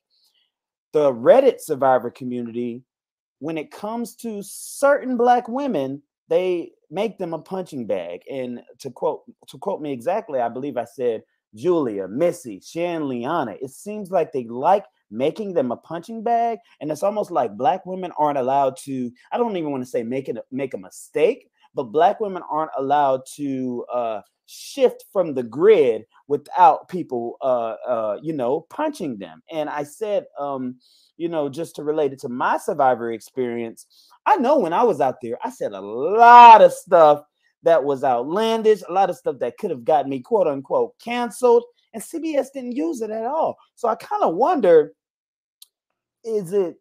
the 0.91 1.11
Reddit 1.11 1.59
survivor 1.59 2.11
community, 2.11 2.83
when 3.39 3.57
it 3.57 3.71
comes 3.71 4.15
to 4.17 4.41
certain 4.43 5.17
black 5.17 5.47
women, 5.47 6.01
they 6.29 6.71
make 6.89 7.17
them 7.17 7.33
a 7.33 7.39
punching 7.39 7.87
bag. 7.87 8.21
And 8.31 8.61
to 8.79 8.91
quote 8.91 9.23
to 9.47 9.57
quote 9.57 9.81
me 9.81 9.91
exactly, 9.91 10.39
I 10.39 10.49
believe 10.49 10.77
I 10.77 10.85
said 10.85 11.23
Julia, 11.55 12.07
Missy, 12.07 12.61
Shan, 12.63 13.09
Liana. 13.09 13.55
It 13.61 13.71
seems 13.71 14.11
like 14.11 14.31
they 14.31 14.45
like 14.45 14.85
making 15.11 15.53
them 15.53 15.71
a 15.71 15.77
punching 15.77 16.23
bag, 16.23 16.59
and 16.79 16.91
it's 16.91 17.03
almost 17.03 17.31
like 17.31 17.57
black 17.57 17.85
women 17.85 18.11
aren't 18.17 18.37
allowed 18.37 18.77
to. 18.85 19.11
I 19.31 19.37
don't 19.37 19.57
even 19.57 19.71
want 19.71 19.83
to 19.83 19.89
say 19.89 20.03
make 20.03 20.29
it 20.29 20.37
make 20.51 20.73
a 20.73 20.77
mistake, 20.77 21.49
but 21.73 21.85
black 21.85 22.19
women 22.19 22.43
aren't 22.49 22.71
allowed 22.77 23.21
to 23.35 23.85
uh, 23.91 24.21
shift 24.45 25.05
from 25.13 25.33
the 25.33 25.43
grid 25.43 26.03
without 26.27 26.87
people, 26.89 27.37
uh, 27.41 27.75
uh, 27.87 28.19
you 28.21 28.33
know, 28.33 28.65
punching 28.69 29.17
them. 29.17 29.41
And 29.51 29.69
I 29.69 29.83
said, 29.83 30.25
um, 30.39 30.77
you 31.19 31.27
know, 31.27 31.49
just 31.49 31.75
to 31.75 31.83
relate 31.83 32.13
it 32.13 32.19
to 32.19 32.29
my 32.29 32.57
survivor 32.57 33.11
experience, 33.11 33.85
I 34.25 34.37
know 34.37 34.57
when 34.57 34.71
I 34.71 34.83
was 34.83 35.01
out 35.01 35.17
there, 35.21 35.37
I 35.43 35.49
said 35.49 35.73
a 35.73 35.81
lot 35.81 36.61
of 36.61 36.71
stuff 36.71 37.23
that 37.63 37.83
was 37.83 38.05
outlandish, 38.05 38.81
a 38.87 38.93
lot 38.93 39.09
of 39.09 39.17
stuff 39.17 39.37
that 39.39 39.57
could 39.57 39.69
have 39.69 39.83
gotten 39.83 40.09
me 40.09 40.21
quote 40.21 40.47
unquote 40.47 40.93
canceled, 41.03 41.65
and 41.93 42.01
CBS 42.01 42.47
didn't 42.53 42.71
use 42.71 43.01
it 43.01 43.11
at 43.11 43.25
all. 43.25 43.57
So 43.75 43.89
I 43.89 43.95
kind 43.95 44.23
of 44.23 44.35
wonder 44.35 44.93
is 46.23 46.53
it, 46.53 46.77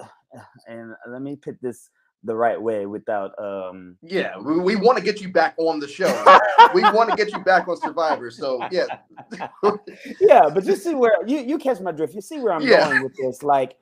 and 0.66 0.92
let 1.08 1.22
me 1.22 1.36
put 1.36 1.62
this 1.62 1.88
the 2.24 2.34
right 2.34 2.60
way 2.60 2.86
without 2.86 3.32
um 3.38 3.96
yeah 4.02 4.38
we, 4.38 4.58
we 4.58 4.76
want 4.76 4.96
to 4.96 5.02
get 5.02 5.20
you 5.20 5.28
back 5.28 5.54
on 5.58 5.80
the 5.80 5.88
show. 5.88 6.06
We 6.74 6.82
want 6.82 7.10
to 7.10 7.16
get 7.16 7.32
you 7.32 7.40
back 7.40 7.66
on 7.68 7.76
survivor 7.76 8.30
so 8.30 8.66
yeah. 8.70 8.86
Yeah 10.20 10.48
but 10.48 10.64
you 10.64 10.76
see 10.76 10.94
where 10.94 11.26
you 11.26 11.38
you 11.38 11.58
catch 11.58 11.80
my 11.80 11.92
drift. 11.92 12.14
You 12.14 12.20
see 12.20 12.38
where 12.38 12.52
i'm 12.52 12.62
yeah. 12.62 12.88
going 12.88 13.02
with 13.02 13.16
this 13.16 13.42
like 13.42 13.76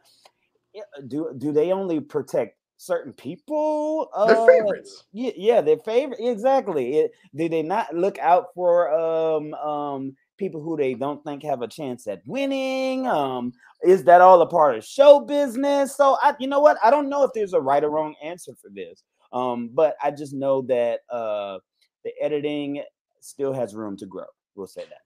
do 1.07 1.35
do 1.37 1.53
they 1.53 1.73
only 1.73 2.01
protect 2.01 2.57
certain 2.77 3.13
people? 3.13 4.09
Uh, 4.15 4.27
their 4.27 4.47
favorites. 4.47 5.05
yeah 5.13 5.33
yeah 5.37 5.61
their 5.61 5.79
favorite 5.79 6.19
exactly. 6.21 6.99
It, 7.01 7.13
do 7.35 7.49
they 7.49 7.63
not 7.63 7.95
look 7.95 8.19
out 8.19 8.47
for 8.55 8.91
um 8.93 9.55
um 9.55 10.17
people 10.41 10.61
who 10.61 10.77
they 10.77 10.95
don't 10.95 11.23
think 11.23 11.45
have 11.45 11.63
a 11.63 11.69
chance 11.69 12.09
at 12.09 12.23
winning? 12.27 13.07
Um, 13.07 13.53
is 13.85 14.03
that 14.05 14.21
all 14.21 14.41
a 14.43 14.47
part 14.47 14.77
of 14.77 14.85
show 14.85 15.21
business? 15.21 15.97
So 15.97 16.17
I, 16.21 16.35
you 16.41 16.49
know 16.49 16.59
what? 16.59 16.79
I 16.83 16.91
don't 16.91 17.09
know 17.09 17.23
if 17.23 17.31
there's 17.33 17.53
a 17.53 17.61
right 17.61 17.85
or 17.85 17.91
wrong 17.91 18.17
answer 18.25 18.53
for 18.61 18.71
this. 18.75 19.05
Um, 19.33 19.71
but 19.73 19.95
I 20.03 20.11
just 20.11 20.33
know 20.33 20.63
that 20.63 21.01
uh, 21.09 21.59
the 22.05 22.11
editing 22.21 22.83
still 23.21 23.53
has 23.53 23.75
room 23.75 23.97
to 23.99 24.07
grow. 24.07 24.25
We'll 24.57 24.67
say 24.67 24.83
that. 24.89 25.03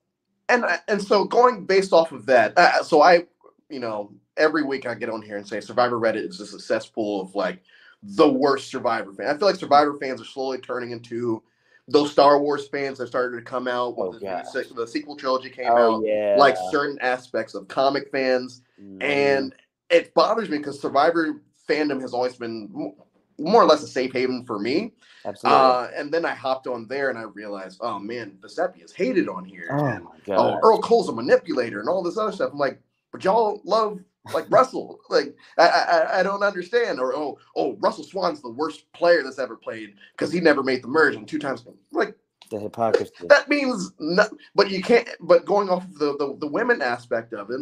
And 0.48 0.64
and 0.88 1.02
so 1.02 1.24
going 1.24 1.66
based 1.66 1.92
off 1.92 2.12
of 2.12 2.26
that, 2.26 2.56
uh, 2.56 2.82
so 2.82 3.02
I, 3.02 3.24
you 3.68 3.80
know, 3.80 4.12
every 4.36 4.62
week 4.62 4.86
I 4.86 4.94
get 4.94 5.10
on 5.10 5.20
here 5.20 5.36
and 5.36 5.46
say 5.46 5.60
Survivor 5.60 5.98
Reddit 5.98 6.28
is 6.28 6.40
a 6.40 6.60
cesspool 6.60 7.20
of 7.20 7.34
like 7.34 7.60
the 8.02 8.28
worst 8.28 8.70
Survivor 8.70 9.12
fan. 9.12 9.28
I 9.28 9.38
feel 9.38 9.48
like 9.48 9.56
Survivor 9.56 9.96
fans 9.98 10.20
are 10.20 10.26
slowly 10.26 10.58
turning 10.58 10.92
into 10.92 11.42
those 11.88 12.10
Star 12.10 12.38
Wars 12.38 12.68
fans 12.68 12.98
that 12.98 13.08
started 13.08 13.36
to 13.36 13.42
come 13.42 13.68
out 13.68 13.96
when 13.96 14.08
Oh, 14.08 14.12
the, 14.12 14.74
the, 14.74 14.86
sequel 14.86 15.16
trilogy 15.16 15.50
came 15.50 15.70
Oh 15.70 15.96
out, 15.96 16.02
yeah, 16.04 16.36
like 16.38 16.56
certain 16.70 16.98
aspects 17.00 17.54
of 17.54 17.68
comic 17.68 18.10
fans, 18.10 18.62
Mhm. 18.80 19.02
and 19.02 19.54
it 19.90 20.14
bothers 20.14 20.48
me 20.48 20.58
because 20.58 20.80
Survivor 20.80 21.42
fandom 21.68 22.00
has 22.00 22.14
always 22.14 22.36
been 22.36 22.94
more 23.38 23.62
or 23.62 23.66
less 23.66 23.82
a 23.82 23.88
safe 23.88 24.12
haven 24.12 24.44
for 24.44 24.58
me. 24.58 24.92
absolutely. 25.24 25.60
Uh, 25.60 25.88
and 25.96 26.12
then 26.12 26.24
I 26.24 26.34
hopped 26.34 26.66
on 26.66 26.86
there 26.88 27.10
and 27.10 27.18
I 27.18 27.22
realized, 27.22 27.78
oh 27.82 27.98
man, 27.98 28.38
Vecepia 28.40 28.84
is 28.84 28.92
hated 28.92 29.28
on 29.28 29.44
here. 29.44 29.68
oh 29.72 29.86
and, 29.86 30.04
my 30.04 30.10
oh, 30.36 30.52
god. 30.52 30.60
Earl 30.62 30.80
Cole's 30.80 31.08
a 31.08 31.12
manipulator 31.12 31.80
and 31.80 31.88
all 31.88 32.02
this 32.02 32.16
other 32.16 32.32
stuff. 32.32 32.52
I'm 32.52 32.58
like, 32.58 32.80
but 33.12 33.24
y'all 33.24 33.60
love 33.64 34.00
like 34.32 34.46
Russell. 34.50 35.00
Like 35.10 35.34
I, 35.58 35.68
I 35.68 36.20
I 36.20 36.22
don't 36.22 36.42
understand. 36.42 36.98
Or 37.00 37.14
oh 37.14 37.38
oh 37.56 37.76
Russell 37.80 38.04
Swan's 38.04 38.40
the 38.40 38.50
worst 38.50 38.90
player 38.92 39.22
that's 39.22 39.38
ever 39.38 39.56
played 39.56 39.94
because 40.12 40.32
he 40.32 40.40
never 40.40 40.62
made 40.62 40.82
the 40.82 40.88
merge 40.88 41.14
and 41.16 41.28
two 41.28 41.38
times. 41.38 41.64
Like 41.92 42.16
the 42.50 42.58
hypocrisy. 42.60 43.12
that 43.28 43.48
means 43.48 43.92
no, 43.98 44.24
but 44.54 44.70
you 44.70 44.82
can't. 44.82 45.08
But 45.20 45.44
going 45.44 45.68
off 45.68 45.84
of 45.84 45.98
the 45.98 46.16
the, 46.16 46.36
the 46.40 46.46
women 46.46 46.80
aspect 46.82 47.32
of 47.34 47.50
it, 47.50 47.60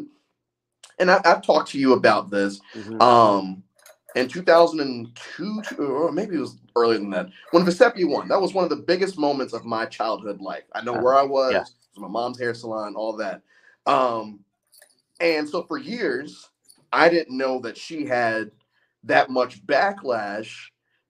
and 0.99 1.11
I, 1.11 1.21
I've 1.25 1.43
talked 1.43 1.71
to 1.71 1.79
you 1.79 1.95
about 1.95 2.31
this. 2.31 2.61
Mhm. 2.75 3.01
Um, 3.03 3.63
in 4.15 4.29
2002, 4.29 5.63
or 5.79 6.13
maybe 6.13 6.37
it 6.37 6.41
was 6.41 6.59
earlier 6.77 6.99
than 6.99 7.09
that, 7.11 7.29
when 7.53 7.65
Vecepia 7.65 8.07
won, 8.07 8.29
that 8.29 8.41
was 8.41 8.53
one 8.53 8.63
of 8.65 8.69
the 8.69 8.77
biggest 8.77 9.19
moments 9.19 9.55
of 9.55 9.65
my 9.65 9.87
childhood 9.87 10.39
life. 10.41 10.65
I 10.75 10.83
know 10.83 10.95
Uh, 10.97 11.01
where 11.01 11.15
I 11.15 11.23
was, 11.23 11.53
yeah. 11.55 11.61
was 11.61 11.71
my 11.97 12.09
mom's 12.09 12.39
hair 12.39 12.53
salon, 12.53 12.95
all 12.95 13.15
that. 13.17 13.41
Um, 13.87 14.41
and 15.21 15.49
so 15.49 15.63
for 15.63 15.79
years, 15.79 16.51
I 16.93 17.09
didn't 17.09 17.37
know 17.37 17.61
that 17.61 17.77
she 17.77 18.05
had 18.05 18.51
that 19.05 19.31
much 19.31 19.65
backlash 19.67 20.55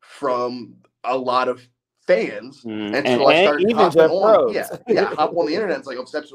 from 0.01 0.75
a 1.05 1.17
lot 1.17 1.49
of 1.49 1.67
fans 2.07 2.65
Mhm. 2.65 2.95
and 2.95 3.07
so 3.09 3.27
I 3.27 3.43
started 3.43 3.63
even 3.71 3.77
hopping 3.77 4.03
on. 4.03 4.55
Yeah, 4.55 4.69
yeah, 4.89 5.15
hop 5.15 5.37
on 5.37 5.47
the 5.47 5.55
internet. 5.55 5.79
It's 5.79 5.87
like, 5.87 5.99
oh, 5.99 6.05
Steps 6.05 6.33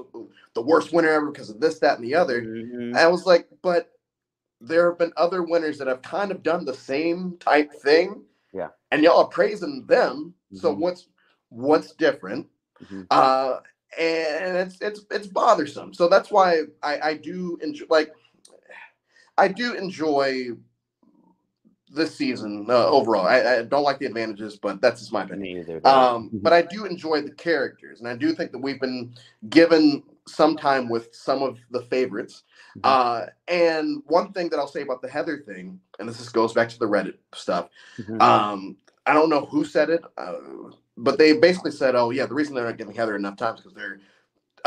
the 0.53 0.61
worst 0.61 0.93
winner 0.93 1.09
ever 1.09 1.29
because 1.31 1.49
of 1.49 1.59
this, 1.59 1.79
that, 1.79 1.97
and 1.99 2.07
the 2.07 2.15
other. 2.15 2.41
Mhm. 2.41 2.73
And 2.89 2.97
I 2.97 3.07
was 3.07 3.25
like, 3.25 3.47
but 3.61 3.91
there 4.59 4.89
have 4.89 4.97
been 4.97 5.13
other 5.17 5.43
winners 5.43 5.77
that 5.77 5.87
have 5.87 6.01
kind 6.01 6.31
of 6.31 6.41
done 6.41 6.65
the 6.65 6.73
same 6.73 7.37
type 7.39 7.71
thing. 7.71 8.23
Yeah. 8.53 8.69
And 8.91 9.03
y'all 9.03 9.19
are 9.19 9.27
praising 9.27 9.85
them. 9.85 10.33
So 10.53 10.73
Mhm. 10.73 10.79
what's 10.79 11.07
what's 11.49 11.93
different? 11.93 12.47
Mhm. 12.83 13.07
Uh 13.11 13.59
and 13.97 14.57
it's 14.57 14.81
it's 14.81 15.05
it's 15.11 15.27
bothersome. 15.27 15.93
So 15.93 16.07
that's 16.07 16.31
why 16.31 16.63
I, 16.81 16.99
I 17.09 17.13
do 17.15 17.57
enjoy 17.61 17.85
like 17.89 18.13
I 19.37 19.47
do 19.47 19.73
enjoy 19.73 20.49
this 21.89 22.15
season 22.15 22.65
uh, 22.69 22.87
overall. 22.87 23.25
I, 23.25 23.59
I 23.59 23.63
don't 23.63 23.83
like 23.83 23.99
the 23.99 24.05
advantages, 24.05 24.57
but 24.57 24.81
that's 24.81 24.99
just 25.01 25.13
my 25.13 25.23
opinion. 25.23 25.59
Either. 25.59 25.87
Um, 25.87 26.29
but 26.41 26.53
I 26.53 26.61
do 26.61 26.85
enjoy 26.85 27.21
the 27.21 27.31
characters, 27.31 27.99
and 27.99 28.09
I 28.09 28.15
do 28.15 28.33
think 28.33 28.51
that 28.51 28.59
we've 28.59 28.79
been 28.79 29.13
given 29.49 30.03
some 30.27 30.57
time 30.57 30.89
with 30.89 31.13
some 31.15 31.41
of 31.41 31.57
the 31.71 31.81
favorites. 31.83 32.43
Mhm. 32.77 32.81
Uh, 32.83 33.25
and 33.47 34.03
one 34.07 34.33
thing 34.33 34.49
that 34.49 34.57
I'll 34.57 34.67
say 34.67 34.81
about 34.81 35.01
the 35.01 35.09
Heather 35.09 35.37
thing, 35.37 35.79
and 35.99 36.09
this 36.09 36.17
just 36.17 36.33
goes 36.33 36.53
back 36.53 36.69
to 36.69 36.79
the 36.79 36.87
Reddit 36.87 37.15
stuff. 37.33 37.69
Mhm. 37.97 38.21
Um, 38.21 38.77
I 39.05 39.13
don't 39.13 39.29
know 39.29 39.45
who 39.45 39.63
said 39.63 39.89
it, 39.89 40.03
uh, 40.17 40.33
but 40.97 41.17
they 41.17 41.37
basically 41.37 41.71
said, 41.71 41.95
"Oh 41.95 42.09
yeah, 42.09 42.25
the 42.25 42.33
reason 42.35 42.53
they're 42.55 42.65
not 42.65 42.77
giving 42.77 42.93
Heather 42.93 43.15
enough 43.15 43.37
time 43.37 43.55
is 43.55 43.61
because 43.61 43.75
they're." 43.75 43.99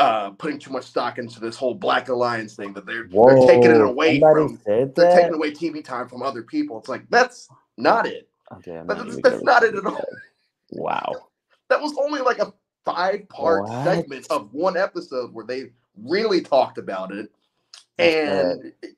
Uh, 0.01 0.31
putting 0.31 0.59
too 0.59 0.71
much 0.71 0.85
stock 0.85 1.19
into 1.19 1.41
this 1.41 1.57
whole 1.57 1.75
Black 1.75 2.09
Alliance 2.09 2.55
thing 2.57 2.73
that 2.73 2.87
they're 2.87 3.07
they're 3.07 3.47
taking 3.47 3.71
it 3.71 3.83
away 3.83 4.19
from 4.19 4.59
they're 4.65 4.87
taking 4.89 5.35
away 5.35 5.51
TV 5.51 5.85
time 5.85 6.09
from 6.09 6.23
other 6.23 6.43
people. 6.43 6.79
It's 6.79 6.89
like 6.89 7.03
that's 7.11 7.49
not 7.77 8.07
it. 8.07 8.27
Okay, 8.57 8.79
I'm 8.79 8.87
not 8.87 9.07
that's, 9.07 9.21
that's 9.21 9.43
not 9.43 9.63
it 9.63 9.75
at 9.75 9.85
all. 9.85 10.03
Wow. 10.71 11.29
that 11.69 11.81
was 11.81 11.95
only 12.03 12.21
like 12.23 12.39
a 12.39 12.51
five 12.85 13.29
part 13.29 13.65
What? 13.65 13.85
segment 13.85 14.27
of 14.31 14.53
one 14.55 14.77
episode 14.79 15.35
where 15.35 15.45
they 15.45 15.71
really 16.03 16.41
talked 16.41 16.79
about 16.79 17.13
it. 17.13 17.31
And 17.99 18.73
it- 18.83 18.97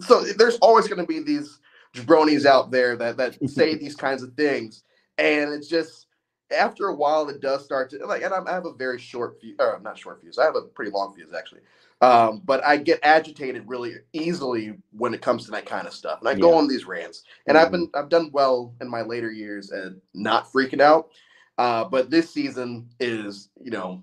so 0.00 0.22
there's 0.22 0.56
always 0.56 0.88
going 0.88 1.00
to 1.00 1.06
be 1.06 1.20
these 1.20 1.60
jabronis 1.94 2.44
out 2.46 2.70
there 2.70 2.96
that, 2.96 3.16
that 3.18 3.38
say 3.50 3.74
these 3.76 3.94
kinds 3.94 4.22
of 4.22 4.34
things. 4.34 4.82
And 5.18 5.52
it's 5.52 5.68
just, 5.68 6.06
after 6.52 6.88
a 6.88 6.94
while, 6.94 7.28
it 7.28 7.40
does 7.40 7.64
start 7.64 7.90
to, 7.90 8.06
like, 8.06 8.22
and 8.22 8.32
I'm, 8.34 8.46
I 8.48 8.52
have 8.52 8.66
a 8.66 8.72
very 8.72 8.98
short 8.98 9.40
fuse, 9.40 9.56
or 9.58 9.76
I'm 9.76 9.82
not 9.82 9.98
short 9.98 10.20
fuse, 10.20 10.38
I 10.38 10.44
have 10.44 10.56
a 10.56 10.62
pretty 10.62 10.90
long 10.90 11.14
fuse 11.14 11.32
actually. 11.32 11.60
Um, 12.02 12.40
but 12.44 12.64
I 12.64 12.78
get 12.78 12.98
agitated 13.02 13.68
really 13.68 13.96
easily 14.14 14.74
when 14.92 15.12
it 15.12 15.20
comes 15.20 15.44
to 15.44 15.50
that 15.50 15.66
kind 15.66 15.86
of 15.86 15.92
stuff. 15.92 16.20
And 16.20 16.28
I 16.28 16.34
go 16.34 16.54
on 16.54 16.66
these 16.66 16.86
rants. 16.86 17.24
And 17.46 17.58
I've 17.58 17.68
Mhm. 17.68 17.72
been, 17.72 17.90
I've 17.94 18.08
done 18.08 18.30
well 18.32 18.74
in 18.80 18.88
my 18.88 19.02
later 19.02 19.30
years 19.30 19.70
and 19.70 20.00
not 20.14 20.50
freaking 20.50 20.80
out. 20.80 21.10
Uh, 21.58 21.84
but 21.84 22.10
this 22.10 22.30
season 22.30 22.88
is, 23.00 23.50
you 23.62 23.70
know, 23.70 24.02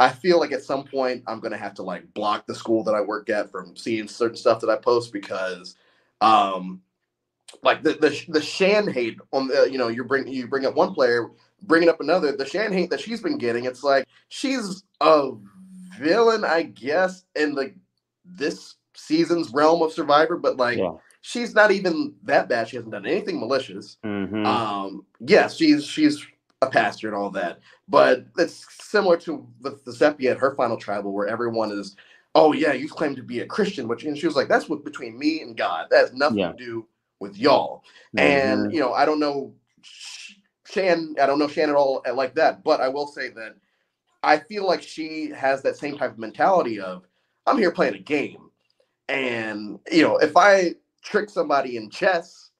I 0.00 0.08
feel 0.10 0.40
like 0.40 0.52
at 0.52 0.64
some 0.64 0.84
point 0.84 1.22
I'm 1.28 1.40
gonna 1.40 1.56
have 1.56 1.74
to 1.74 1.82
like 1.84 2.12
block 2.14 2.46
the 2.46 2.54
school 2.54 2.82
that 2.84 2.94
I 2.94 3.00
work 3.00 3.30
at 3.30 3.50
from 3.52 3.76
seeing 3.76 4.08
certain 4.08 4.36
stuff 4.36 4.60
that 4.60 4.70
I 4.70 4.76
post 4.76 5.12
because, 5.12 5.76
um, 6.20 6.82
like 7.62 7.82
the 7.82 7.94
the 7.94 8.24
the 8.28 8.40
Shan 8.42 8.88
hate 8.88 9.18
on 9.32 9.48
the 9.48 9.68
you 9.70 9.78
know 9.78 9.88
you 9.88 10.04
bring 10.04 10.26
you 10.28 10.46
bring 10.46 10.66
up 10.66 10.74
one 10.74 10.94
player, 10.94 11.28
bringing 11.62 11.88
up 11.88 12.00
another. 12.00 12.36
The 12.36 12.46
Shan 12.46 12.72
hate 12.72 12.90
that 12.90 13.00
she's 13.00 13.20
been 13.22 13.38
getting, 13.38 13.64
it's 13.64 13.82
like 13.82 14.06
she's 14.28 14.82
a 15.00 15.30
villain, 15.98 16.44
I 16.44 16.62
guess, 16.62 17.24
in 17.36 17.54
the 17.54 17.74
this 18.24 18.76
season's 18.94 19.50
realm 19.52 19.82
of 19.82 19.92
Survivor, 19.92 20.36
but 20.36 20.56
like 20.56 20.78
Yeah. 20.78 20.92
she's 21.20 21.54
not 21.54 21.70
even 21.70 22.14
that 22.24 22.48
bad. 22.48 22.68
She 22.68 22.76
hasn't 22.76 22.92
done 22.92 23.06
anything 23.06 23.40
malicious. 23.40 23.96
Mhm. 24.04 24.46
Um, 24.46 25.06
yes, 25.20 25.56
she's 25.56 25.84
she's 25.84 26.24
a 26.60 26.66
pastor 26.66 27.06
and 27.06 27.16
all 27.16 27.30
that, 27.30 27.60
but 27.88 28.26
it's 28.36 28.66
similar 28.84 29.16
to 29.18 29.46
the, 29.60 29.78
the 29.84 29.92
Vecepia 29.92 30.32
at 30.32 30.38
her 30.38 30.54
final 30.56 30.76
tribal, 30.76 31.12
where 31.12 31.28
everyone 31.28 31.70
is, 31.70 31.94
oh 32.34 32.52
yeah, 32.52 32.72
you 32.72 32.88
claim 32.88 33.14
to 33.14 33.22
be 33.22 33.40
a 33.40 33.46
Christian, 33.46 33.86
which 33.86 34.04
and 34.04 34.18
she 34.18 34.26
was 34.26 34.34
like, 34.34 34.48
that's 34.48 34.68
what 34.68 34.84
between 34.84 35.16
me 35.16 35.40
and 35.40 35.56
God. 35.56 35.86
That 35.90 35.98
has 36.00 36.12
nothing 36.12 36.38
Yeah. 36.38 36.50
to 36.52 36.56
do 36.56 36.86
with 37.20 37.36
y'all. 37.36 37.84
And 38.16 38.66
Mhm. 38.68 38.72
you 38.72 38.80
know, 38.80 38.92
I 38.92 39.04
don't 39.04 39.20
know 39.20 39.54
Shan, 40.66 41.14
I 41.20 41.26
don't 41.26 41.38
know 41.38 41.48
Shan 41.48 41.70
at 41.70 41.76
all 41.76 42.02
uh, 42.06 42.14
like 42.14 42.34
that, 42.36 42.62
but 42.64 42.80
I 42.80 42.88
will 42.88 43.06
say 43.06 43.28
that 43.30 43.56
I 44.22 44.38
feel 44.38 44.66
like 44.66 44.82
she 44.82 45.30
has 45.30 45.62
that 45.62 45.76
same 45.76 45.96
type 45.98 46.12
of 46.12 46.18
mentality 46.18 46.80
of 46.80 47.04
I'm 47.46 47.58
here 47.58 47.70
playing 47.72 47.94
a 47.94 47.98
game, 48.00 48.50
and 49.08 49.78
you 49.90 50.02
know, 50.02 50.18
if 50.18 50.36
I 50.36 50.74
trick 51.02 51.30
somebody 51.30 51.76
in 51.76 51.90
chess, 51.90 52.50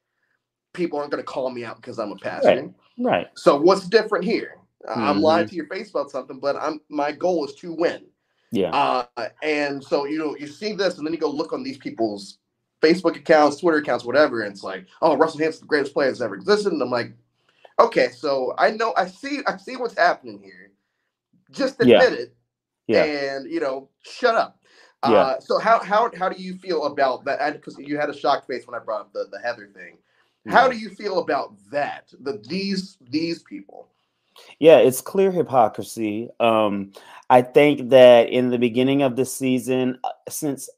people 0.73 0.99
aren't 0.99 1.11
going 1.13 1.23
to 1.23 1.27
call 1.27 1.51
me 1.51 1.65
out 1.65 1.77
because 1.77 1.99
I'm 1.99 2.13
a 2.13 2.17
pastor. 2.17 2.71
right. 2.99 3.29
So 3.37 3.61
what's 3.61 3.89
different 3.89 4.25
here? 4.25 4.57
I'm 4.89 5.19
Mhm. 5.19 5.23
lying 5.23 5.49
to 5.49 5.55
your 5.57 5.67
face 5.67 5.91
about 5.91 6.11
something, 6.11 6.41
but 6.41 6.57
I'm 6.57 6.81
my 6.89 7.13
goal 7.13 7.45
is 7.47 7.55
to 7.57 7.75
win. 7.75 8.07
Yeah. 8.53 8.71
Uh, 8.73 9.29
and 9.43 9.83
so 9.85 10.07
you 10.07 10.19
know, 10.19 10.37
you 10.37 10.47
see 10.47 10.73
this, 10.75 10.99
and 10.99 11.07
then 11.07 11.13
you 11.15 11.21
go 11.21 11.31
look 11.31 11.53
on 11.53 11.63
these 11.63 11.79
people's 11.79 12.39
Facebook 12.81 13.17
accounts, 13.17 13.57
Twitter 13.57 13.79
accounts, 13.79 14.05
whatever, 14.05 14.43
and 14.43 14.53
it's 14.53 14.63
like, 14.63 14.87
oh, 15.03 15.17
Russell 15.17 15.41
Hantz's 15.41 15.61
the 15.61 15.67
greatest 15.67 15.93
player 15.93 16.09
that's 16.09 16.21
ever 16.21 16.35
existed. 16.37 16.73
And 16.73 16.81
I'm 16.83 16.91
like, 16.91 17.13
okay, 17.81 18.09
so 18.11 18.55
I 18.59 18.71
know, 18.71 18.95
I 18.97 19.07
see, 19.07 19.41
I 19.47 19.57
see 19.57 19.77
what's 19.77 19.97
happening 19.97 20.41
here. 20.43 20.71
Just 21.51 21.77
Yeah. 21.83 22.03
admit 22.03 22.21
it, 22.21 22.35
Yeah. 22.87 23.05
and 23.05 23.51
you 23.51 23.61
know, 23.61 23.89
shut 24.03 24.35
up. 24.35 24.61
Yeah. 25.05 25.11
Uh, 25.11 25.41
so 25.41 25.59
how 25.59 25.79
how 25.79 26.11
how 26.17 26.29
do 26.29 26.41
you 26.43 26.57
feel 26.57 26.87
about 26.87 27.25
that? 27.25 27.53
Because 27.55 27.79
you 27.79 27.97
had 27.99 28.11
a 28.11 28.15
shocked 28.17 28.47
face 28.47 28.67
when 28.67 28.79
I 28.81 28.83
brought 28.85 29.01
up 29.03 29.13
the 29.13 29.29
the 29.31 29.39
Heather 29.39 29.69
thing. 29.75 29.99
How 30.49 30.65
Yeah. 30.67 30.73
do 30.73 30.79
you 30.79 30.91
feel 30.91 31.19
about 31.21 31.55
that? 31.71 32.13
The 32.21 32.43
these 32.49 32.97
these 33.11 33.43
people. 33.43 33.89
Yeah, 34.61 34.79
it's 34.79 35.01
clear 35.01 35.31
hypocrisy. 35.33 36.31
Um, 36.39 36.93
I 37.31 37.43
think 37.43 37.91
that 37.91 38.29
in 38.29 38.51
the 38.51 38.59
beginning 38.59 39.03
of 39.03 39.17
the 39.17 39.25
season, 39.25 39.99
uh, 40.05 40.11
since 40.29 40.69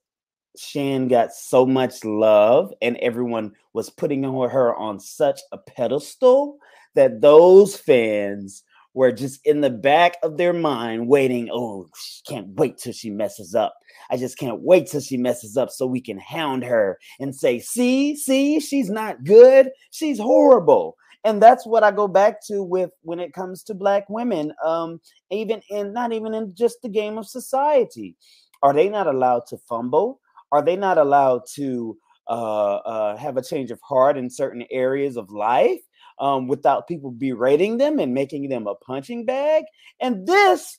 Shan 0.56 1.08
got 1.08 1.32
so 1.32 1.64
much 1.64 2.04
love 2.04 2.72
and 2.82 2.96
everyone 2.98 3.52
was 3.72 3.90
putting 3.90 4.24
her 4.24 4.74
on 4.74 4.98
such 5.00 5.40
a 5.52 5.58
pedestal, 5.58 6.58
that 6.94 7.20
those 7.20 7.76
fans 7.76 8.64
were 8.92 9.12
just 9.12 9.46
in 9.46 9.60
the 9.60 9.70
back 9.70 10.16
of 10.24 10.36
their 10.36 10.52
mind 10.52 11.06
waiting. 11.06 11.48
Oh, 11.52 11.88
can't 12.26 12.48
wait 12.48 12.78
till 12.78 12.92
she 12.92 13.08
messes 13.10 13.54
up. 13.54 13.74
I 14.10 14.16
just 14.16 14.36
can't 14.36 14.60
wait 14.62 14.88
till 14.88 15.00
she 15.00 15.16
messes 15.16 15.56
up 15.56 15.70
so 15.70 15.86
we 15.86 16.00
can 16.00 16.18
hound 16.18 16.64
her 16.64 16.98
and 17.20 17.34
say, 17.34 17.60
see, 17.60 18.16
see, 18.16 18.58
she's 18.58 18.90
not 18.90 19.22
good. 19.22 19.70
She's 19.92 20.18
horrible. 20.18 20.96
and 21.24 21.42
that's 21.42 21.66
what 21.66 21.84
I 21.84 21.90
go 21.90 22.08
back 22.08 22.44
to 22.46 22.62
with 22.62 22.90
when 23.02 23.20
it 23.20 23.32
comes 23.32 23.62
to 23.64 23.74
black 23.74 24.08
women. 24.08 24.52
Um, 24.64 25.00
even 25.30 25.62
in 25.70 25.92
not 25.92 26.12
even 26.12 26.34
in 26.34 26.54
just 26.54 26.82
the 26.82 26.88
game 26.88 27.18
of 27.18 27.26
society, 27.26 28.16
are 28.62 28.72
they 28.72 28.88
not 28.88 29.06
allowed 29.06 29.46
to 29.48 29.58
fumble? 29.58 30.20
Are 30.52 30.62
they 30.62 30.76
not 30.76 30.98
allowed 30.98 31.42
to 31.54 31.96
uh, 32.28 32.76
uh, 32.76 33.16
have 33.16 33.36
a 33.36 33.42
change 33.42 33.70
of 33.70 33.80
heart 33.82 34.16
in 34.16 34.30
certain 34.30 34.64
areas 34.70 35.16
of 35.16 35.30
life 35.30 35.80
um, 36.18 36.48
without 36.48 36.88
people 36.88 37.10
berating 37.10 37.78
them 37.78 37.98
and 37.98 38.14
making 38.14 38.48
them 38.48 38.66
a 38.66 38.74
punching 38.74 39.24
bag? 39.24 39.64
And 40.00 40.26
this, 40.26 40.78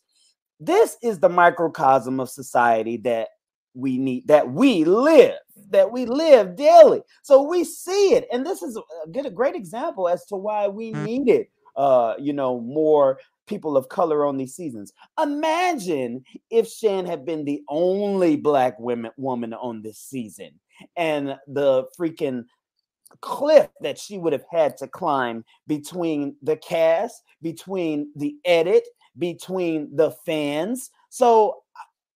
this 0.60 0.98
is 1.02 1.20
the 1.20 1.30
microcosm 1.30 2.20
of 2.20 2.30
society 2.30 2.98
that 2.98 3.30
we 3.74 3.98
need 3.98 4.28
that 4.28 4.52
we 4.52 4.84
live 4.84 5.36
that 5.70 5.92
we 5.92 6.06
live 6.06 6.56
daily 6.56 7.02
so 7.24 7.42
we 7.42 7.64
see 7.64 8.14
it 8.14 8.28
and 8.32 8.46
this 8.46 8.62
is 8.62 8.76
a 8.78 9.10
good 9.12 9.26
a 9.26 9.30
great 9.30 9.56
example 9.56 10.10
as 10.10 10.26
to 10.26 10.36
why 10.36 10.68
we 10.68 10.92
mm. 10.92 11.06
needed 11.06 11.46
uh 11.78 12.14
you 12.20 12.34
know 12.34 12.60
more 12.60 13.18
people 13.52 13.78
of 13.78 13.90
color 13.90 14.26
on 14.26 14.38
these 14.38 14.56
seasons 14.56 14.94
imagine 15.22 16.24
if 16.50 16.68
shan 16.68 17.06
had 17.06 17.26
been 17.26 17.46
the 17.46 17.62
only 17.68 18.36
black 18.36 18.80
women 18.80 19.12
woman 19.18 19.54
on 19.54 19.82
this 19.82 20.00
season 20.00 20.50
and 20.96 21.36
the 21.48 21.84
freaking 22.00 22.44
cliff 23.20 23.68
that 23.82 24.00
she 24.00 24.18
would 24.18 24.34
have 24.34 24.46
had 24.50 24.78
to 24.78 24.88
climb 24.88 25.44
between 25.68 26.36
the 26.42 26.56
cast 26.58 27.22
between 27.42 28.10
the 28.16 28.36
edit 28.46 28.88
between 29.20 29.94
the 29.96 30.12
fans 30.26 30.90
so 31.10 31.62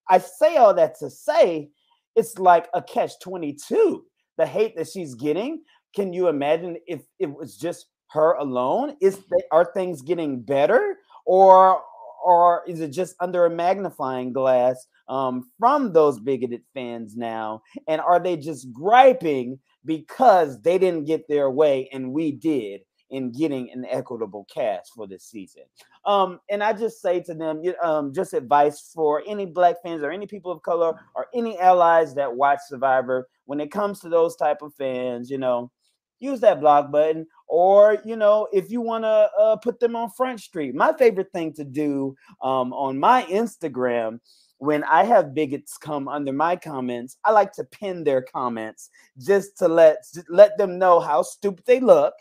I 0.09 0.19
say 0.19 0.57
all 0.57 0.73
that 0.73 0.97
to 0.99 1.09
say 1.09 1.69
it's 2.15 2.39
like 2.39 2.67
a 2.73 2.81
catch 2.81 3.19
22. 3.19 4.05
The 4.37 4.45
hate 4.45 4.75
that 4.77 4.87
she's 4.87 5.15
getting. 5.15 5.61
Can 5.95 6.13
you 6.13 6.27
imagine 6.27 6.77
if 6.87 7.01
it 7.19 7.31
was 7.31 7.57
just 7.57 7.87
her 8.11 8.33
alone? 8.33 8.95
Is 9.01 9.17
they, 9.17 9.43
are 9.51 9.65
things 9.65 10.01
getting 10.01 10.41
better 10.41 10.97
or 11.25 11.82
or 12.25 12.63
is 12.67 12.82
it 12.82 12.89
just 12.89 13.15
under 13.20 13.46
a 13.46 13.50
magnifying 13.51 14.34
glass 14.34 14.88
um, 15.08 15.51
from 15.60 15.94
those 15.94 16.20
bigoted 16.20 16.63
fans 16.74 17.15
now? 17.15 17.62
And 17.88 18.01
are 18.01 18.20
they 18.20 18.36
just 18.36 18.74
griping 18.74 19.60
because 19.86 20.60
they 20.63 20.79
didn't 20.79 21.05
get 21.05 21.27
their 21.27 21.51
way 21.51 21.88
and 21.94 22.12
we 22.12 22.32
did? 22.32 22.82
in 23.12 23.32
getting 23.32 23.72
an 23.72 23.86
equitable 23.89 24.46
cast 24.51 24.91
for 24.96 25.08
this 25.08 25.24
season. 25.25 25.63
Um, 26.05 26.39
and 26.50 26.63
I 26.63 26.74
just 26.74 27.01
say 27.01 27.20
to 27.22 27.34
them, 27.34 27.62
um, 27.82 28.13
just 28.13 28.34
advice 28.34 28.91
for 28.94 29.24
any 29.27 29.46
black 29.46 29.75
fans 29.84 30.03
or 30.03 30.12
any 30.12 30.27
people 30.27 30.51
of 30.51 30.62
color 30.63 31.00
or 31.15 31.27
any 31.34 31.58
allies 31.60 32.15
that 32.15 32.36
watch 32.36 32.60
Survivor. 32.67 33.27
When 33.46 33.60
it 33.60 33.72
comes 33.72 34.00
to 34.00 34.10
those 34.10 34.36
type 34.36 34.62
of 34.62 34.74
fans, 34.74 35.29
you 35.29 35.38
know, 35.38 35.72
use 36.20 36.39
that 36.39 36.60
block 36.60 36.91
button, 36.91 37.27
or 37.47 37.97
you 38.05 38.15
know, 38.15 38.47
if 38.51 38.71
you 38.71 38.81
want 38.81 39.03
to 39.03 39.29
uh, 39.39 39.55
put 39.57 39.79
them 39.79 39.95
on 39.95 40.09
Front 40.11 40.41
Street. 40.41 40.75
My 40.75 40.93
favorite 40.97 41.31
thing 41.31 41.53
to 41.53 41.63
do 41.63 42.15
um, 42.41 42.73
on 42.73 42.99
my 42.99 43.23
Instagram 43.23 44.19
when 44.57 44.83
I 44.85 45.03
have 45.03 45.33
bigots 45.33 45.77
come 45.77 46.07
under 46.07 46.31
my 46.31 46.55
comments, 46.55 47.17
I 47.23 47.31
like 47.31 47.51
to 47.53 47.63
pin 47.63 48.03
their 48.03 48.21
comments 48.21 48.89
just 49.19 49.57
to 49.59 49.67
let 49.67 49.97
let 50.29 50.57
them 50.57 50.77
know 50.79 50.99
how 50.99 51.21
stupid 51.21 51.65
they 51.65 51.79
look, 51.79 52.13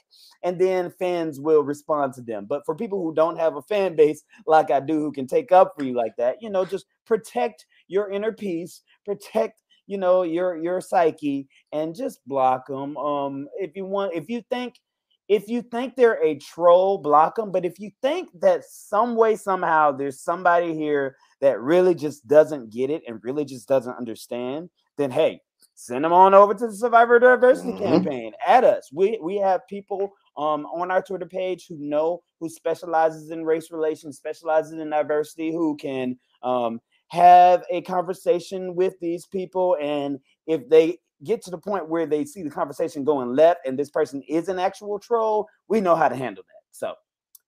and 0.42 0.60
then 0.60 0.90
fans 0.98 1.40
will 1.40 1.62
respond 1.62 2.14
to 2.14 2.22
them. 2.22 2.46
But 2.46 2.64
for 2.66 2.74
people 2.74 3.02
who 3.02 3.14
don't 3.14 3.38
have 3.38 3.56
a 3.56 3.62
fan 3.62 3.94
base 3.94 4.22
like 4.46 4.70
I 4.70 4.80
do, 4.80 5.00
who 5.00 5.12
can 5.12 5.26
take 5.26 5.52
up 5.52 5.74
for 5.76 5.84
you 5.84 5.94
like 5.94 6.16
that, 6.18 6.42
you 6.42 6.50
know, 6.50 6.64
just 6.64 6.86
protect 7.06 7.66
your 7.88 8.10
inner 8.10 8.32
peace, 8.32 8.82
protect 9.04 9.60
you 9.86 9.98
know 9.98 10.22
your 10.22 10.56
your 10.56 10.80
psyche, 10.80 11.46
and 11.72 11.94
just 11.94 12.26
block 12.26 12.66
them. 12.66 12.96
Um, 12.96 13.48
if 13.58 13.76
you 13.76 13.86
want, 13.86 14.14
if 14.14 14.28
you 14.28 14.42
think 14.50 14.74
if 15.28 15.48
you 15.48 15.62
think 15.62 15.94
they're 15.94 16.22
a 16.22 16.38
troll, 16.38 16.98
block 16.98 17.36
them. 17.36 17.50
But 17.50 17.64
if 17.64 17.78
you 17.78 17.90
think 18.02 18.28
that 18.40 18.64
some 18.64 19.16
way, 19.16 19.36
somehow, 19.36 19.92
there's 19.92 20.20
somebody 20.20 20.74
here 20.74 21.16
that 21.40 21.60
really 21.60 21.94
just 21.94 22.26
doesn't 22.26 22.70
get 22.70 22.90
it 22.90 23.02
and 23.06 23.22
really 23.22 23.44
just 23.44 23.68
doesn't 23.68 23.96
understand, 23.96 24.70
then 24.96 25.10
hey, 25.10 25.40
send 25.74 26.04
them 26.04 26.12
on 26.12 26.34
over 26.34 26.54
to 26.54 26.66
the 26.66 26.74
Survivor 26.74 27.18
Diversity 27.18 27.72
mm-hmm. 27.72 27.84
Campaign. 27.84 28.32
At 28.46 28.64
us, 28.64 28.90
we 28.92 29.18
we 29.22 29.36
have 29.36 29.66
people 29.68 30.12
um, 30.36 30.66
on 30.66 30.90
our 30.90 31.02
Twitter 31.02 31.26
page 31.26 31.66
who 31.68 31.76
know 31.78 32.22
who 32.40 32.48
specializes 32.48 33.30
in 33.30 33.44
race 33.44 33.70
relations, 33.70 34.16
specializes 34.16 34.72
in 34.72 34.90
diversity, 34.90 35.52
who 35.52 35.76
can 35.76 36.18
um, 36.42 36.80
have 37.08 37.64
a 37.70 37.80
conversation 37.82 38.74
with 38.74 38.94
these 39.00 39.26
people, 39.26 39.76
and 39.80 40.18
if 40.46 40.68
they 40.68 40.98
get 41.24 41.42
to 41.42 41.50
the 41.50 41.58
point 41.58 41.88
where 41.88 42.06
they 42.06 42.24
see 42.24 42.42
the 42.42 42.50
conversation 42.50 43.04
going 43.04 43.34
left 43.34 43.66
and 43.66 43.78
this 43.78 43.90
person 43.90 44.22
is 44.28 44.48
an 44.48 44.58
actual 44.58 44.98
troll, 44.98 45.48
we 45.68 45.80
know 45.80 45.96
how 45.96 46.08
to 46.08 46.16
handle 46.16 46.44
that. 46.46 46.62
So 46.70 46.94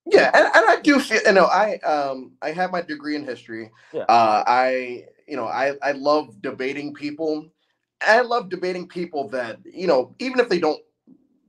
yeah, 0.07 0.31
and, 0.35 0.47
and 0.55 0.65
I 0.69 0.81
do 0.81 1.01
feel 1.01 1.21
you 1.25 1.33
know, 1.33 1.47
I 1.47 1.79
um 1.79 2.33
I 2.43 2.53
have 2.53 2.71
my 2.71 2.83
degree 2.83 3.17
in 3.17 3.25
history. 3.25 3.71
Yeah. 3.93 4.03
Uh 4.03 4.45
I 4.47 5.05
you 5.27 5.37
know, 5.37 5.47
I 5.47 5.75
I 5.83 5.93
love 5.93 6.41
debating 6.43 6.95
people. 6.95 7.47
I 8.07 8.21
love 8.21 8.51
debating 8.51 8.87
people 8.89 9.29
that, 9.31 9.59
you 9.65 9.87
know, 9.87 10.15
even 10.19 10.39
if 10.39 10.49
they 10.49 10.61
don't 10.61 10.81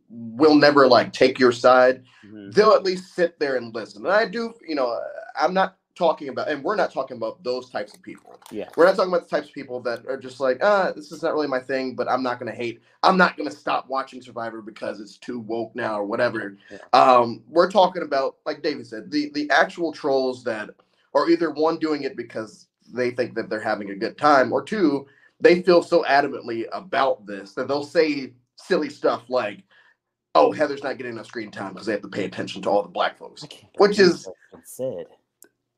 will 0.10 0.56
never 0.56 0.88
like 0.88 1.13
take 1.13 1.38
your 1.38 1.52
side, 1.52 2.04
mm-hmm. 2.26 2.52
they'll 2.52 2.72
at 2.72 2.84
least 2.84 3.13
sit 3.13 3.40
there 3.40 3.58
and 3.58 3.76
listen. 3.76 4.06
And 4.06 4.13
I 4.13 4.26
do, 4.26 4.54
you 4.66 4.76
know, 4.76 5.00
I'm 5.40 5.54
not 5.54 5.77
talking 5.97 6.29
about, 6.29 6.47
and 6.47 6.63
we're 6.63 6.75
not 6.75 6.93
talking 6.93 7.17
about 7.17 7.43
those 7.43 7.69
types 7.69 7.93
of 7.93 8.01
people. 8.01 8.39
Yeah. 8.51 8.69
We're 8.75 8.86
not 8.86 8.95
talking 8.95 9.12
about 9.12 9.27
the 9.27 9.36
types 9.36 9.47
of 9.47 9.53
people 9.53 9.79
that 9.81 10.05
are 10.05 10.17
just 10.17 10.39
like, 10.39 10.60
ah, 10.62 10.91
this 10.95 11.12
is 11.12 11.23
not 11.23 11.33
really 11.33 11.47
my 11.47 11.60
thing, 11.60 11.95
but 11.95 12.10
I'm 12.10 12.23
not 12.23 12.39
going 12.39 12.51
to 12.51 12.57
hate. 12.57 12.81
I'm 13.03 13.17
not 13.17 13.36
going 13.36 13.49
to 13.49 13.55
stop 13.55 13.89
watching 13.89 14.21
Survivor 14.21 14.62
because 14.62 14.99
it's 14.99 15.17
too 15.17 15.39
woke 15.39 15.75
now 15.75 15.99
or 15.99 16.05
whatever. 16.05 16.57
Yeah. 16.69 16.77
Um, 16.93 17.43
we're 17.49 17.71
talking 17.71 18.03
about, 18.03 18.38
like 18.45 18.62
David 18.62 18.88
said, 18.88 19.12
the 19.12 19.31
the 19.33 19.49
actual 19.49 19.91
trolls 19.91 20.43
that 20.43 20.69
are 21.13 21.29
either 21.29 21.51
one 21.51 21.79
doing 21.79 22.03
it 22.03 22.15
because 22.15 22.67
they 22.93 23.12
think 23.12 23.33
that 23.36 23.49
they're 23.49 23.60
having 23.60 23.89
a 23.89 23.95
good 23.95 24.17
time, 24.17 24.53
or 24.53 24.63
two, 24.63 25.07
they 25.41 25.62
feel 25.62 25.81
so 25.81 26.03
adamantly 26.03 26.65
about 26.71 27.25
this 27.25 27.53
that 27.53 27.67
they'll 27.67 27.83
say 27.83 28.33
silly 28.55 28.89
stuff 28.89 29.23
like, 29.29 29.63
"Oh, 30.36 30.51
Heather's 30.51 30.83
not 30.83 30.97
getting 30.97 31.13
enough 31.13 31.25
screen 31.25 31.51
time 31.51 31.73
because 31.73 31.88
they 31.88 31.93
have 31.93 32.01
to 32.03 32.07
pay 32.07 32.25
attention 32.25 32.62
to 32.62 32.69
all 32.69 32.83
the 32.83 32.89
black 32.89 33.17
folks," 33.17 33.45
which 33.77 33.99
is 33.99 34.27
said 34.63 35.07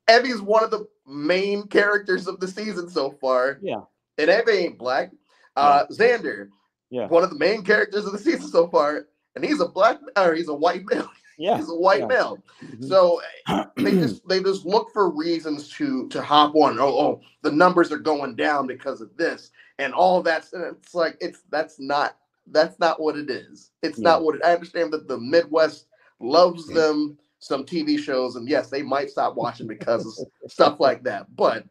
Evvie's 0.10 0.42
one 0.42 0.64
of 0.64 0.72
the 0.72 0.88
main 1.08 1.68
characters 1.68 2.28
of 2.28 2.40
the 2.40 2.48
season 2.48 2.90
so 2.90 3.12
far. 3.22 3.60
Yeah. 3.62 3.82
And 4.18 4.30
Evie 4.30 4.52
ain't 4.52 4.78
black. 4.78 5.12
Uh, 5.56 5.86
yeah. 5.90 5.96
Xander, 5.96 6.50
yeah, 6.90 7.08
one 7.08 7.24
of 7.24 7.30
the 7.30 7.38
main 7.38 7.64
characters 7.64 8.06
of 8.06 8.14
the 8.14 8.18
season 8.18 8.48
so 8.48 8.68
far, 8.68 9.08
and 9.36 9.44
he's 9.46 9.60
a 9.60 9.68
black 9.68 10.00
or 10.18 10.34
he's 10.34 10.48
a 10.50 10.54
white 10.54 10.84
male. 10.86 11.10
Yeah, 11.42 11.56
he's 11.56 11.70
a 11.70 11.74
white 11.74 12.02
yeah. 12.02 12.08
male. 12.08 12.44
Mm-hmm. 12.62 12.88
So 12.88 13.22
they 13.78 13.92
just 13.92 14.28
they 14.28 14.44
just 14.44 14.66
look 14.66 14.92
for 14.92 15.10
reasons 15.10 15.70
to 15.70 16.10
to 16.10 16.22
hop 16.22 16.54
on. 16.54 16.78
Oh, 16.82 17.00
oh, 17.00 17.22
the 17.44 17.52
numbers 17.54 17.94
are 17.94 17.98
going 17.98 18.36
down 18.36 18.68
because 18.68 19.00
of 19.00 19.16
this, 19.16 19.52
and 19.78 19.94
all 19.94 20.22
that's 20.22 20.52
and 20.52 20.66
it's 20.66 20.94
like 20.94 21.16
it's 21.22 21.44
that's 21.50 21.80
not 21.80 22.18
that's 22.48 22.78
not 22.78 23.00
what 23.00 23.16
it 23.16 23.30
is. 23.30 23.72
It's 23.84 24.00
yeah. 24.00 24.10
not 24.10 24.24
what 24.24 24.36
it, 24.36 24.42
I 24.44 24.54
understand 24.54 24.92
that 24.92 25.08
the 25.08 25.18
Midwest 25.18 25.86
loves 26.20 26.68
them 26.68 27.18
some 27.40 27.64
TV 27.64 27.98
shows, 27.98 28.36
and 28.36 28.48
yes, 28.48 28.70
they 28.70 28.82
might 28.82 29.10
stop 29.10 29.36
watching 29.36 29.68
because 29.68 30.06
of 30.06 30.28
stuff 30.52 30.80
like 30.80 31.04
that. 31.04 31.34
But 31.36 31.66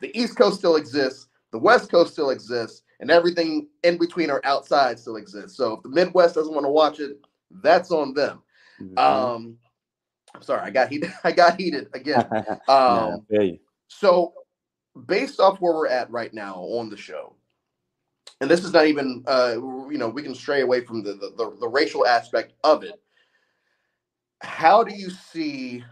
the 0.00 0.16
East 0.18 0.36
Coast 0.36 0.58
still 0.58 0.76
exists, 0.76 1.28
the 1.52 1.58
West 1.58 1.90
Coast 1.90 2.12
still 2.12 2.30
exists, 2.30 2.82
and 3.00 3.10
everything 3.10 3.68
in 3.82 3.98
between 3.98 4.30
or 4.30 4.44
outside 4.44 4.98
still 4.98 5.16
exists. 5.16 5.56
So 5.56 5.74
if 5.74 5.82
the 5.82 5.88
Midwest 5.88 6.34
doesn't 6.34 6.54
want 6.54 6.66
to 6.66 6.70
watch 6.70 7.00
it, 7.00 7.18
that's 7.62 7.90
on 7.90 8.14
them. 8.14 8.42
Mm-hmm. 8.80 8.98
Um, 8.98 9.56
I'm 10.34 10.42
sorry, 10.42 10.60
I 10.60 10.70
got 10.70 10.90
heated. 10.90 11.12
I 11.24 11.32
got 11.32 11.58
heated 11.58 11.88
again. 11.94 12.28
Um, 12.68 13.26
yeah, 13.30 13.52
so 13.88 14.34
based 15.06 15.40
off 15.40 15.60
where 15.60 15.72
we're 15.72 15.88
at 15.88 16.10
right 16.10 16.32
now 16.34 16.56
on 16.56 16.90
the 16.90 16.96
show, 16.96 17.36
and 18.40 18.50
this 18.50 18.64
is 18.64 18.72
not 18.72 18.86
even, 18.86 19.24
uh, 19.26 19.54
you 19.54 19.96
know, 19.96 20.08
we 20.08 20.22
can 20.22 20.34
stray 20.34 20.60
away 20.60 20.82
from 20.82 21.02
the, 21.02 21.14
the, 21.14 21.32
the, 21.36 21.56
the 21.60 21.68
racial 21.68 22.06
aspect 22.06 22.52
of 22.64 22.82
it 22.82 23.00
how 24.40 24.82
do 24.84 24.94
you 24.94 25.10
see 25.10 25.82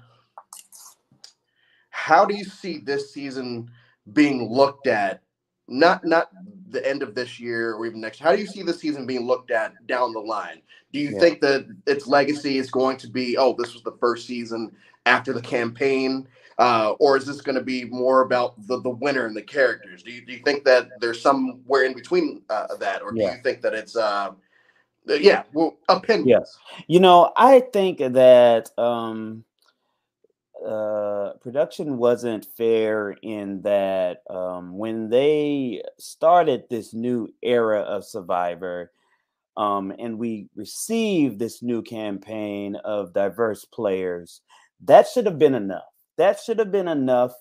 how 1.90 2.24
do 2.24 2.35
you 2.35 2.44
see 2.44 2.78
this 2.78 3.12
season 3.12 3.70
being 4.12 4.50
looked 4.50 4.87
at 4.87 5.22
not 5.68 6.04
not 6.04 6.28
the 6.68 6.87
end 6.87 7.02
of 7.02 7.14
this 7.14 7.40
year 7.40 7.74
or 7.74 7.87
even 7.87 8.00
next 8.00 8.18
how 8.18 8.35
do 8.35 8.40
you 8.40 8.46
see 8.46 8.62
the 8.62 8.72
season 8.72 9.07
being 9.07 9.26
looked 9.26 9.50
at 9.50 9.72
down 9.87 10.12
the 10.12 10.20
line 10.20 10.61
do 10.92 10.98
you 10.98 11.11
yeah. 11.11 11.18
think 11.18 11.40
that 11.40 11.66
its 11.87 12.07
legacy 12.07 12.59
is 12.59 12.70
going 12.70 12.96
to 12.96 13.09
be 13.09 13.37
oh 13.38 13.54
this 13.59 13.72
was 13.72 13.83
the 13.83 13.96
first 14.00 14.26
season 14.26 14.70
after 15.07 15.33
the 15.33 15.40
campaign 15.40 16.26
uh, 16.57 16.94
or 17.00 17.16
is 17.16 17.26
this 17.26 17.40
going 17.40 17.57
to 17.57 17.64
be 17.64 17.85
more 17.87 18.22
about 18.22 18.54
the, 18.68 18.80
the 18.83 18.90
winner 18.90 19.26
and 19.26 19.37
the 19.37 19.42
characters 19.42 20.02
do 20.02 20.12
you, 20.12 20.24
do 20.24 20.33
you 20.33 20.40
think 20.44 20.64
that 20.64 20.88
there's 21.00 21.20
somewhere 21.20 21.85
in 21.85 21.94
between 21.94 22.42
uh, 22.50 22.74
that 22.76 23.02
or 23.02 23.12
do 23.12 23.22
yeah. 23.22 23.37
you 23.37 23.42
think 23.42 23.62
that 23.62 23.74
it's 23.74 23.96
uh, 23.96 24.00
uh, 24.00 24.33
yeah, 25.06 25.42
well, 25.52 25.76
opinions. 25.88 26.28
Yes. 26.28 26.58
You 26.86 27.00
know, 27.00 27.32
I 27.36 27.60
think 27.60 27.98
that 27.98 28.70
um 28.78 29.44
uh 30.66 31.32
production 31.42 31.98
wasn't 31.98 32.46
fair 32.56 33.10
in 33.22 33.60
that 33.62 34.22
um 34.30 34.78
when 34.78 35.10
they 35.10 35.82
started 35.98 36.64
this 36.70 36.94
new 36.94 37.28
era 37.42 37.80
of 37.80 38.04
Survivor, 38.04 38.92
um, 39.56 39.92
and 39.98 40.18
we 40.18 40.48
received 40.56 41.38
this 41.38 41.62
new 41.62 41.82
campaign 41.82 42.76
of 42.76 43.12
diverse 43.12 43.64
players, 43.64 44.40
that 44.84 45.06
should 45.08 45.26
have 45.26 45.38
been 45.38 45.54
enough. 45.54 45.84
That 46.16 46.40
should 46.40 46.58
have 46.58 46.72
been 46.72 46.88
enough 46.88 47.32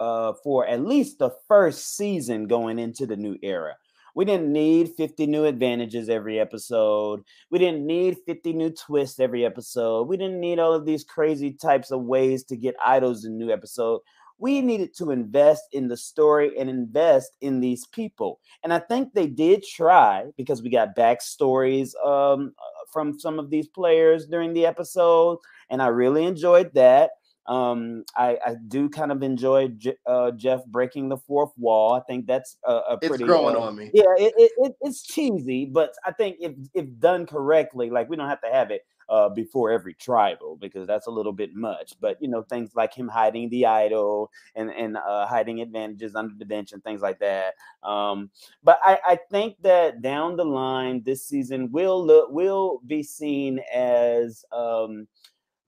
uh, 0.00 0.32
for 0.42 0.66
at 0.66 0.84
least 0.84 1.18
the 1.18 1.30
first 1.48 1.96
season 1.96 2.46
going 2.46 2.78
into 2.78 3.06
the 3.06 3.16
new 3.16 3.36
era. 3.42 3.76
We 4.14 4.24
didn't 4.24 4.52
need 4.52 4.90
50 4.96 5.26
new 5.26 5.44
advantages 5.44 6.08
every 6.08 6.38
episode. 6.38 7.22
We 7.50 7.58
didn't 7.58 7.86
need 7.86 8.18
50 8.26 8.52
new 8.52 8.70
twists 8.70 9.20
every 9.20 9.44
episode. 9.44 10.08
We 10.08 10.16
didn't 10.16 10.40
need 10.40 10.58
all 10.58 10.74
of 10.74 10.84
these 10.84 11.04
crazy 11.04 11.52
types 11.52 11.90
of 11.90 12.02
ways 12.02 12.44
to 12.44 12.56
get 12.56 12.74
idols 12.84 13.24
in 13.24 13.38
new 13.38 13.50
episode. 13.50 14.00
We 14.38 14.60
needed 14.60 14.94
to 14.96 15.12
invest 15.12 15.62
in 15.72 15.88
the 15.88 15.96
story 15.96 16.58
and 16.58 16.68
invest 16.68 17.36
in 17.40 17.60
these 17.60 17.86
people. 17.86 18.40
And 18.64 18.72
I 18.72 18.80
think 18.80 19.12
they 19.12 19.28
did 19.28 19.62
try 19.62 20.26
because 20.36 20.62
we 20.62 20.68
got 20.68 20.96
backstories 20.96 21.94
um, 22.04 22.52
from 22.92 23.18
some 23.18 23.38
of 23.38 23.50
these 23.50 23.68
players 23.68 24.26
during 24.26 24.52
the 24.52 24.66
episode. 24.66 25.38
And 25.70 25.80
I 25.80 25.86
really 25.86 26.24
enjoyed 26.24 26.74
that. 26.74 27.12
Um, 27.46 28.04
I, 28.16 28.38
I 28.44 28.54
do 28.68 28.88
kind 28.88 29.10
of 29.10 29.22
enjoy 29.22 29.68
J- 29.68 29.96
uh, 30.06 30.30
Jeff 30.32 30.64
breaking 30.66 31.08
the 31.08 31.16
fourth 31.16 31.52
wall. 31.56 31.94
I 31.94 32.00
think 32.00 32.26
that's 32.26 32.56
a, 32.64 32.72
a 32.72 32.98
It's 33.00 33.08
pretty 33.08 33.24
growing 33.24 33.56
uh, 33.56 33.60
on 33.60 33.76
me. 33.76 33.90
yeah, 33.92 34.14
it, 34.16 34.32
it, 34.36 34.52
it, 34.58 34.72
it's 34.80 35.02
cheesy, 35.02 35.64
but 35.64 35.92
I 36.04 36.12
think 36.12 36.36
if 36.40 36.52
if 36.74 36.86
done 36.98 37.26
correctly, 37.26 37.90
like 37.90 38.08
we 38.08 38.16
don't 38.16 38.28
have 38.28 38.42
to 38.42 38.50
have 38.50 38.70
it 38.70 38.82
uh, 39.08 39.28
before 39.28 39.70
every 39.70 39.94
tribal 39.94 40.56
because 40.56 40.86
that's 40.86 41.06
a 41.06 41.10
little 41.10 41.32
bit 41.32 41.54
much. 41.54 41.94
But 42.00 42.16
you 42.20 42.28
know, 42.28 42.42
things 42.42 42.74
like 42.74 42.94
him 42.94 43.08
hiding 43.08 43.50
the 43.50 43.66
idol 43.66 44.30
and 44.54 44.70
and 44.70 44.96
uh, 44.96 45.26
hiding 45.26 45.60
advantages 45.60 46.14
under 46.14 46.34
the 46.38 46.44
bench 46.44 46.72
and 46.72 46.82
things 46.82 47.00
like 47.02 47.18
that. 47.18 47.54
Um, 47.82 48.30
but 48.62 48.78
I, 48.82 48.98
I 49.06 49.18
think 49.30 49.56
that 49.62 50.00
down 50.00 50.36
the 50.36 50.44
line, 50.44 51.02
this 51.04 51.26
season 51.26 51.70
will 51.72 52.04
look 52.04 52.30
will 52.30 52.80
be 52.86 53.02
seen 53.02 53.60
as 53.74 54.44
um, 54.52 55.08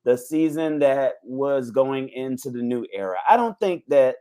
the 0.04 0.16
season 0.16 0.78
that 0.80 1.14
was 1.24 1.70
going 1.70 2.08
into 2.10 2.50
the 2.50 2.62
new 2.62 2.86
era. 2.92 3.16
I 3.28 3.36
don't 3.36 3.58
think 3.58 3.84
that 3.88 4.16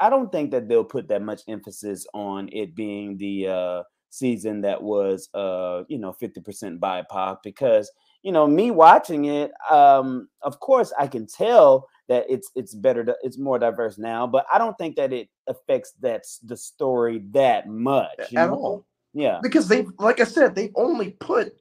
I 0.00 0.10
don't 0.10 0.30
think 0.30 0.50
that 0.50 0.68
they'll 0.68 0.84
put 0.84 1.08
that 1.08 1.22
much 1.22 1.42
emphasis 1.48 2.06
on 2.14 2.48
it 2.52 2.74
being 2.74 3.16
the 3.16 3.46
uh, 3.48 3.82
season 4.10 4.60
that 4.62 4.82
was, 4.82 5.28
uh, 5.34 5.84
you 5.88 5.98
know, 5.98 6.14
50% 6.20 6.78
BIPOC 6.80 7.36
because, 7.44 7.90
you 8.22 8.32
know, 8.32 8.46
me 8.46 8.72
watching 8.72 9.26
it, 9.26 9.52
um, 9.70 10.28
of 10.42 10.58
course, 10.58 10.92
I 10.98 11.06
can 11.06 11.26
tell 11.26 11.86
that 12.08 12.26
it's 12.28 12.50
it's 12.54 12.74
better, 12.74 13.04
to, 13.04 13.16
it's 13.22 13.38
more 13.38 13.58
diverse 13.58 13.96
now, 13.96 14.26
but 14.26 14.46
I 14.52 14.58
don't 14.58 14.76
think 14.78 14.96
that 14.96 15.12
it 15.12 15.28
affects 15.46 15.92
that 16.00 16.20
s- 16.20 16.40
the 16.42 16.56
story 16.56 17.22
that 17.30 17.68
much 17.68 18.18
you 18.30 18.38
At 18.38 18.50
know? 18.50 18.56
all. 18.56 18.86
Yeah, 19.14 19.38
because 19.42 19.68
they've 19.68 19.88
like 20.00 20.18
i 20.20 20.24
said 20.24 20.56
they've 20.56 20.72
only 20.74 21.12
put 21.12 21.54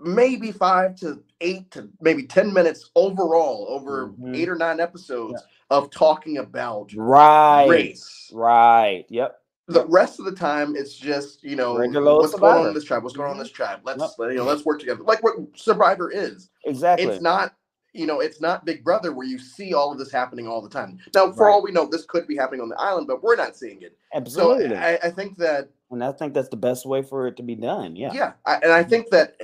maybe 0.00 0.52
five 0.52 0.94
to 0.96 1.22
eight 1.40 1.70
to 1.72 1.88
maybe 2.00 2.24
10 2.24 2.52
minutes 2.52 2.90
overall 2.94 3.66
over 3.68 4.08
Mhm. 4.08 4.36
eight 4.36 4.48
or 4.48 4.54
nine 4.54 4.80
episodes 4.80 5.42
of 5.70 5.90
talking 5.90 6.38
about 6.38 6.92
right, 6.94 7.66
race. 7.68 8.30
Right, 8.32 9.04
yep, 9.08 9.40
the 9.68 9.86
rest 9.86 10.18
of 10.18 10.24
the 10.24 10.32
time 10.32 10.76
it's 10.76 10.94
just 10.94 11.42
you 11.44 11.56
know 11.56 11.74
what's 11.74 12.34
going 12.34 12.56
on 12.58 12.68
in 12.68 12.74
this 12.74 12.84
tribe? 12.84 13.02
What's 13.02 13.16
going 13.16 13.28
on 13.30 13.36
in 13.36 13.40
Mhm. 13.40 13.44
this 13.44 13.52
tribe? 13.52 13.80
Let's 13.84 14.00
Yep. 14.00 14.10
you 14.32 14.38
know 14.38 14.44
let's 14.44 14.64
work 14.64 14.80
together. 14.80 15.02
Like 15.02 15.22
what 15.22 15.34
survivor 15.56 16.10
is. 16.10 16.50
Exactly. 16.64 17.06
it's 17.06 17.20
not 17.22 17.54
you 17.92 18.06
know 18.06 18.20
it's 18.20 18.40
not 18.40 18.64
big 18.64 18.84
brother 18.84 19.12
where 19.12 19.26
you 19.26 19.38
see 19.38 19.74
all 19.74 19.92
of 19.92 19.98
this 19.98 20.10
happening 20.10 20.46
all 20.48 20.62
the 20.62 20.68
time. 20.70 20.98
Now 21.14 21.32
for 21.32 21.46
Right. 21.46 21.52
all 21.52 21.62
we 21.62 21.72
know 21.72 21.86
this 21.86 22.04
could 22.06 22.26
be 22.26 22.36
happening 22.36 22.60
on 22.60 22.68
the 22.68 22.80
island 22.80 23.06
but 23.06 23.22
we're 23.22 23.36
not 23.36 23.56
seeing 23.56 23.82
it. 23.82 23.92
So 23.92 24.54
Absolutely, 24.54 24.76
I, 24.76 24.94
I 25.04 25.10
think 25.10 25.36
that 25.38 25.68
and 25.90 26.04
I 26.04 26.12
think 26.12 26.34
that's 26.34 26.48
the 26.48 26.56
best 26.56 26.86
way 26.86 27.02
for 27.02 27.26
it 27.26 27.36
to 27.36 27.42
be 27.42 27.54
done. 27.54 27.96
Yeah, 27.96 28.12
Yeah, 28.12 28.32
I, 28.44 28.56
and 28.56 28.72
I 28.72 28.82
think 28.82 29.08
that 29.10 29.34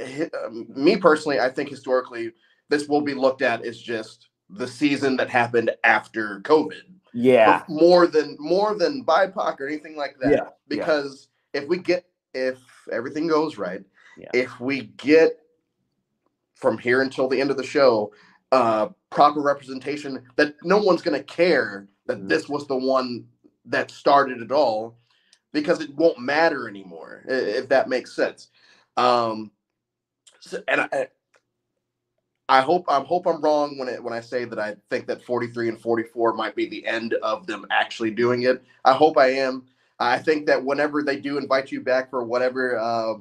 um, 0.44 0.66
me 0.74 0.96
personally, 0.96 1.40
I 1.40 1.48
think 1.48 1.68
historically 1.68 2.32
this 2.68 2.88
will 2.88 3.00
be 3.00 3.14
looked 3.14 3.42
at 3.42 3.64
as 3.64 3.78
just 3.80 4.28
the 4.50 4.68
season 4.68 5.16
that 5.16 5.30
happened 5.30 5.70
after 5.84 6.40
COVID, 6.40 6.82
yeah, 7.12 7.60
Bef- 7.60 7.68
more 7.68 8.06
than 8.06 8.36
more 8.38 8.74
than 8.74 9.04
BIPOC 9.04 9.60
or 9.60 9.66
anything 9.68 9.96
like 9.96 10.16
that. 10.20 10.30
Yeah, 10.30 10.36
yeah. 10.36 10.48
because 10.68 11.28
if 11.52 11.66
we 11.66 11.78
get 11.78 12.04
if 12.34 12.58
everything 12.92 13.26
goes 13.26 13.56
right, 13.56 13.82
Yeah. 14.18 14.28
if 14.34 14.60
we 14.60 14.82
get 14.98 15.40
from 16.54 16.78
here 16.78 17.02
until 17.02 17.28
the 17.28 17.40
end 17.40 17.50
of 17.50 17.56
the 17.56 17.64
show 17.64 18.12
uh 18.52 18.88
proper 19.10 19.40
representation 19.40 20.22
that 20.36 20.54
no 20.62 20.78
one's 20.78 21.02
going 21.02 21.16
to 21.18 21.24
care 21.24 21.88
that 22.06 22.18
Mhm. 22.18 22.28
this 22.28 22.48
was 22.48 22.66
the 22.66 22.76
one 22.76 23.26
that 23.64 23.90
started 23.90 24.40
it 24.42 24.52
all 24.52 24.96
because 25.54 25.80
it 25.80 25.94
won't 25.96 26.18
matter 26.18 26.68
anymore 26.68 27.24
if 27.26 27.68
that 27.70 27.88
makes 27.88 28.14
sense 28.14 28.48
um 28.98 29.50
so, 30.40 30.62
and 30.68 30.82
I, 30.82 31.08
I 32.48 32.60
hope 32.60 32.84
I 32.88 33.00
hope 33.00 33.26
I'm 33.26 33.40
wrong 33.40 33.78
when 33.78 33.88
it 33.88 34.02
when 34.02 34.12
I 34.12 34.20
say 34.20 34.44
that 34.44 34.58
I 34.58 34.76
think 34.90 35.06
that 35.06 35.24
43 35.24 35.70
and 35.70 35.80
44 35.80 36.34
might 36.34 36.54
be 36.54 36.68
the 36.68 36.86
end 36.86 37.14
of 37.22 37.46
them 37.46 37.66
actually 37.70 38.10
doing 38.10 38.42
it. 38.42 38.62
I 38.84 38.92
hope 38.92 39.16
I 39.16 39.28
am. 39.28 39.64
I 39.98 40.18
think 40.18 40.46
that 40.46 40.62
whenever 40.62 41.02
they 41.02 41.16
do 41.18 41.38
invite 41.38 41.72
you 41.72 41.80
back 41.80 42.10
for 42.10 42.22
whatever 42.22 42.78
uh, 42.78 43.14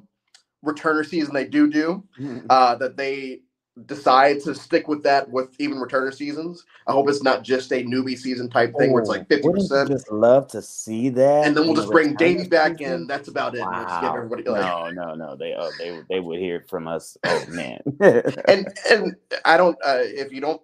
returner 0.66 1.06
season 1.06 1.34
they 1.34 1.46
do 1.46 1.70
do, 1.70 2.04
uh, 2.50 2.76
that 2.76 2.98
they 2.98 3.42
decide 3.86 4.40
to 4.40 4.54
stick 4.54 4.88
with 4.88 5.02
that 5.04 5.30
with 5.30 5.56
even 5.60 5.78
returner 5.78 6.14
seasons. 6.14 6.66
I 6.86 6.92
hope 6.92 7.10
it's 7.10 7.24
not 7.24 7.44
just 7.44 7.72
a 7.72 7.84
newbie 7.84 8.18
season 8.18 8.50
type 8.50 8.74
thing 8.78 8.92
where 8.92 9.02
it's 9.02 9.10
like 9.10 9.28
50%. 9.28 9.42
Oh, 9.44 9.50
Wouldn't 9.50 9.90
you 9.90 9.96
just 9.96 10.12
love 10.12 10.48
to 10.50 10.62
see 10.62 11.10
that. 11.10 11.48
and 11.48 11.58
then 11.58 11.66
we'll 11.66 11.76
just 11.76 11.90
bring 11.90 12.16
Davey 12.16 12.48
back 12.48 12.82
in. 12.82 13.08
That's 13.08 13.30
about 13.30 13.56
it. 13.56 13.62
Wow. 13.62 14.14
everybody 14.16 14.44
like, 14.44 14.62
No, 14.62 14.90
no, 14.92 15.16
no. 15.16 15.36
They 15.36 15.56
oh, 15.58 15.72
they 15.80 16.02
they 16.10 16.20
would 16.20 16.40
hear 16.40 16.64
from 16.70 16.88
us. 16.88 17.18
Oh 17.24 17.46
man. 17.50 17.80
and 18.48 18.68
and 18.90 19.16
I 19.44 19.58
don't. 19.58 19.78
Uh, 19.84 20.00
if 20.02 20.32
you 20.32 20.42
don't 20.42 20.62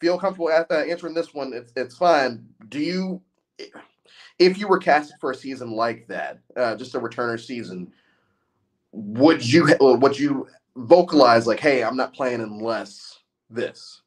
feel 0.00 0.18
comfortable 0.18 0.50
at, 0.50 0.70
uh, 0.70 0.78
answering 0.78 1.14
this 1.14 1.32
one, 1.32 1.52
it's 1.52 1.72
it's 1.76 1.96
fine. 1.96 2.44
Do 2.68 2.80
you, 2.80 3.22
if 4.38 4.58
you 4.58 4.66
were 4.66 4.78
casted 4.78 5.16
for 5.20 5.30
a 5.30 5.34
season 5.34 5.72
like 5.72 6.08
that, 6.08 6.40
uh, 6.56 6.74
just 6.74 6.94
a 6.94 7.00
returner 7.00 7.38
season, 7.38 7.92
would 8.92 9.46
you 9.46 9.68
would 9.80 10.18
you 10.18 10.48
vocalize 10.86 11.46
like, 11.46 11.60
"Hey, 11.60 11.82
I'm 11.82 11.96
not 11.96 12.14
playing 12.14 12.40
unless 12.40 13.18
this"? 13.50 14.02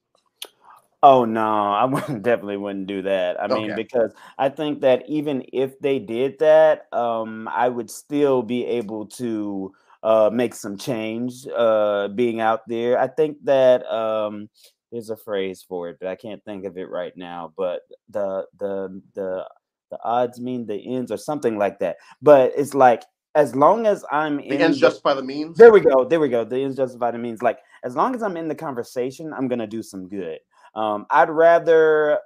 Oh 1.04 1.26
no, 1.26 1.72
I 1.72 1.86
wouldn't 1.92 2.24
definitely 2.24 2.58
wouldn't 2.58 2.88
do 2.88 3.02
that. 3.04 3.42
I 3.42 3.48
mean, 3.48 3.76
because 3.76 4.14
I 4.38 4.50
think 4.50 4.82
that 4.82 5.08
even 5.10 5.44
if 5.52 5.80
they 5.80 6.00
did 6.00 6.40
that, 6.40 6.88
um, 6.94 7.48
I 7.48 7.70
would 7.70 7.90
still 7.90 8.44
be 8.44 8.66
able 8.66 9.08
to 9.08 9.74
uh 10.04 10.32
make 10.34 10.56
some 10.56 10.78
change 10.78 11.46
uh 11.56 12.08
being 12.10 12.40
out 12.42 12.62
there. 12.68 12.98
I 13.00 13.08
think 13.08 13.38
that 13.44 13.86
um 13.86 14.50
there's 14.92 15.10
a 15.10 15.18
phrase 15.18 15.64
for 15.68 15.90
it, 15.90 15.98
but 16.00 16.10
I 16.10 16.16
can't 16.16 16.44
think 16.44 16.66
of 16.66 16.78
it 16.78 16.90
right 16.90 17.16
now. 17.16 17.54
But 17.56 17.82
the 18.10 18.46
the 18.60 19.02
the 19.16 19.48
the 19.90 20.00
odds 20.04 20.40
mean 20.40 20.66
the 20.66 20.96
ends 20.96 21.12
or 21.12 21.18
something 21.18 21.58
like 21.58 21.80
that. 21.80 21.98
But 22.22 22.54
it's 22.56 22.74
like 22.74 23.04
as 23.36 23.56
long 23.56 23.86
as 23.88 24.04
I'm 24.12 24.38
The 24.38 24.44
in 24.56 24.62
ends 24.62 24.80
the- 24.80 24.88
justify 24.88 25.13
the 25.13 25.24
means. 25.24 25.58
there 25.58 25.72
we 25.72 25.80
go. 25.82 26.04
There 26.04 26.20
we 26.20 26.30
go. 26.30 26.44
The 26.44 26.60
ends 26.63 26.76
justify 26.78 27.12
the 27.12 27.17
means. 27.17 27.41
Like 27.41 27.60
as 27.84 27.96
long 27.96 28.15
as 28.15 28.24
I'm 28.24 28.38
in 28.38 28.48
the 28.48 28.56
conversation, 28.56 29.34
I'm 29.34 29.48
gonna 29.48 29.67
do 29.67 29.82
some 29.84 30.08
good. 30.08 30.39
Um, 30.76 31.06
I'd 31.10 31.30
rather 31.30 32.20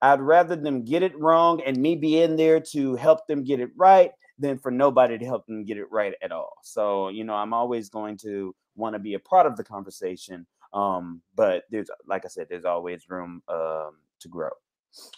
I'd 0.00 0.20
rather 0.20 0.56
them 0.56 0.84
get 0.84 1.02
it 1.02 1.18
wrong 1.18 1.60
and 1.64 1.76
me 1.76 1.94
be 1.96 2.20
in 2.20 2.36
there 2.36 2.60
to 2.72 2.96
help 2.96 3.26
them 3.26 3.44
get 3.44 3.60
it 3.60 3.70
right 3.76 4.10
than 4.38 4.58
for 4.58 4.70
nobody 4.72 5.16
to 5.18 5.24
help 5.24 5.46
them 5.46 5.64
get 5.64 5.76
it 5.78 5.90
right 5.90 6.14
at 6.22 6.32
all. 6.32 6.52
So 6.62 7.08
you 7.08 7.24
know, 7.24 7.34
I'm 7.34 7.52
always 7.54 7.88
going 7.88 8.16
to 8.18 8.54
want 8.76 8.94
to 8.94 8.98
be 8.98 9.14
a 9.14 9.18
part 9.20 9.46
of 9.46 9.56
the 9.56 9.64
conversation. 9.64 10.46
Um, 10.72 11.20
but 11.34 11.64
there's 11.70 11.90
like 12.06 12.24
I 12.24 12.28
said, 12.28 12.46
there's 12.48 12.64
always 12.64 13.08
room 13.08 13.42
um 13.48 13.96
to 14.20 14.28
grow. 14.28 14.50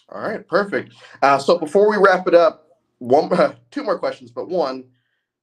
All 0.09 0.21
right, 0.21 0.47
perfect. 0.47 0.93
Uh, 1.21 1.37
so 1.37 1.57
before 1.57 1.89
we 1.89 1.97
wrap 1.97 2.27
it 2.27 2.33
up, 2.33 2.67
one, 2.99 3.31
uh, 3.33 3.55
two 3.71 3.83
more 3.83 3.99
questions, 3.99 4.31
but 4.31 4.47
one, 4.49 4.85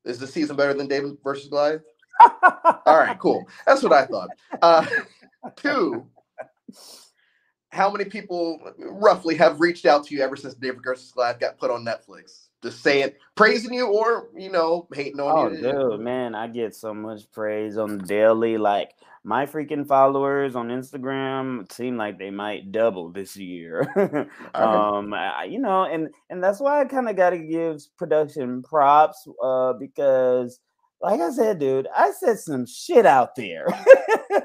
is 0.05 0.19
the 0.19 0.27
season 0.27 0.57
better 0.57 0.75
than 0.75 0.89
David 0.89 1.17
versus 1.23 1.49
Goliath? 1.49 1.83
All 2.43 2.99
right, 2.99 3.19
cool. 3.19 3.49
That's 3.67 3.83
what 3.83 3.93
I 3.93 4.07
thought. 4.07 4.31
Uh, 4.61 4.87
two, 5.57 6.07
how 7.71 7.91
many 7.91 8.05
people 8.05 8.59
roughly 8.79 9.35
have 9.37 9.61
reached 9.61 9.87
out 9.87 10.07
to 10.07 10.15
you 10.15 10.23
ever 10.23 10.37
since 10.37 10.55
David 10.55 10.81
versus 10.85 11.11
Goliath 11.13 11.41
got 11.41 11.59
put 11.59 11.71
on 11.71 11.85
Netflix? 11.85 12.49
Just 12.63 12.83
saying, 12.83 13.13
praising 13.35 13.75
you, 13.75 13.87
or 13.89 14.29
you 14.37 14.51
know, 14.51 14.87
hating 14.93 15.21
Oh, 15.21 15.29
on 15.29 15.55
you. 15.55 15.67
Oh 15.67 15.91
dude, 15.97 16.01
man, 16.01 16.35
I 16.35 16.47
get 16.47 16.77
so 16.77 16.95
much 16.95 17.31
praise 17.33 17.77
on 17.77 17.99
the 17.99 18.05
daily. 18.05 18.57
Like 18.57 18.93
my 19.25 19.47
freaking 19.47 19.87
followers 19.87 20.57
on 20.57 20.69
Instagram 20.69 21.71
seem 21.73 21.97
like 21.97 22.19
they 22.19 22.31
might 22.31 22.73
double 22.73 23.11
this 23.11 23.37
year. 23.37 23.87
Um, 24.55 25.15
I, 25.15 25.45
you 25.45 25.59
know, 25.59 25.85
and 25.85 26.09
and 26.29 26.43
that's 26.45 26.61
why 26.61 26.81
I 26.81 26.85
kind 26.85 27.09
of 27.09 27.17
got 27.17 27.31
to 27.31 27.39
give 27.39 27.81
production 27.97 28.63
props, 28.63 29.27
uh, 29.43 29.73
because 29.75 30.61
like 31.01 31.21
I 31.21 31.31
said, 31.31 31.59
dude, 31.59 31.89
I 31.95 32.13
said 32.13 32.39
some 32.39 32.67
shit 32.67 33.07
out 33.07 33.35
there, 33.35 33.67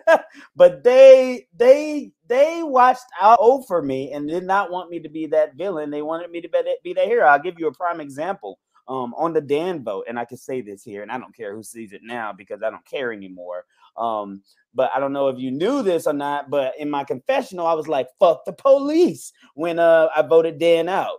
but 0.55 0.83
they 0.83 1.47
they 1.55 2.11
they 2.27 2.63
watched 2.63 3.05
out 3.21 3.65
for 3.67 3.81
me 3.81 4.11
and 4.11 4.27
did 4.27 4.43
not 4.43 4.71
want 4.71 4.89
me 4.89 4.99
to 5.01 5.09
be 5.09 5.27
that 5.27 5.55
villain. 5.55 5.91
They 5.91 6.01
wanted 6.01 6.31
me 6.31 6.41
to 6.41 6.49
be 6.49 6.61
that, 6.63 6.83
be 6.83 6.93
that 6.93 7.05
hero. 7.05 7.27
I'll 7.27 7.39
give 7.39 7.59
you 7.59 7.67
a 7.67 7.73
prime 7.73 7.99
example 7.99 8.59
um, 8.87 9.13
on 9.15 9.33
the 9.33 9.41
Dan 9.41 9.83
vote, 9.83 10.05
and 10.07 10.17
I 10.17 10.25
can 10.25 10.37
say 10.37 10.61
this 10.61 10.83
here, 10.83 11.03
and 11.03 11.11
I 11.11 11.19
don't 11.19 11.35
care 11.35 11.55
who 11.55 11.63
sees 11.63 11.93
it 11.93 12.01
now 12.03 12.33
because 12.33 12.63
I 12.63 12.69
don't 12.69 12.85
care 12.85 13.11
anymore. 13.11 13.65
Um, 13.97 14.43
but 14.73 14.91
I 14.95 14.99
don't 14.99 15.13
know 15.13 15.27
if 15.29 15.39
you 15.39 15.51
knew 15.51 15.81
this 15.81 16.05
or 16.05 16.13
not, 16.13 16.49
but 16.49 16.73
in 16.77 16.89
my 16.89 17.03
confessional, 17.03 17.65
I 17.65 17.73
was 17.73 17.87
like, 17.87 18.07
fuck 18.19 18.45
the 18.45 18.53
police 18.53 19.33
when 19.55 19.79
uh, 19.79 20.09
I 20.15 20.21
voted 20.21 20.59
Dan 20.59 20.87
out. 20.87 21.17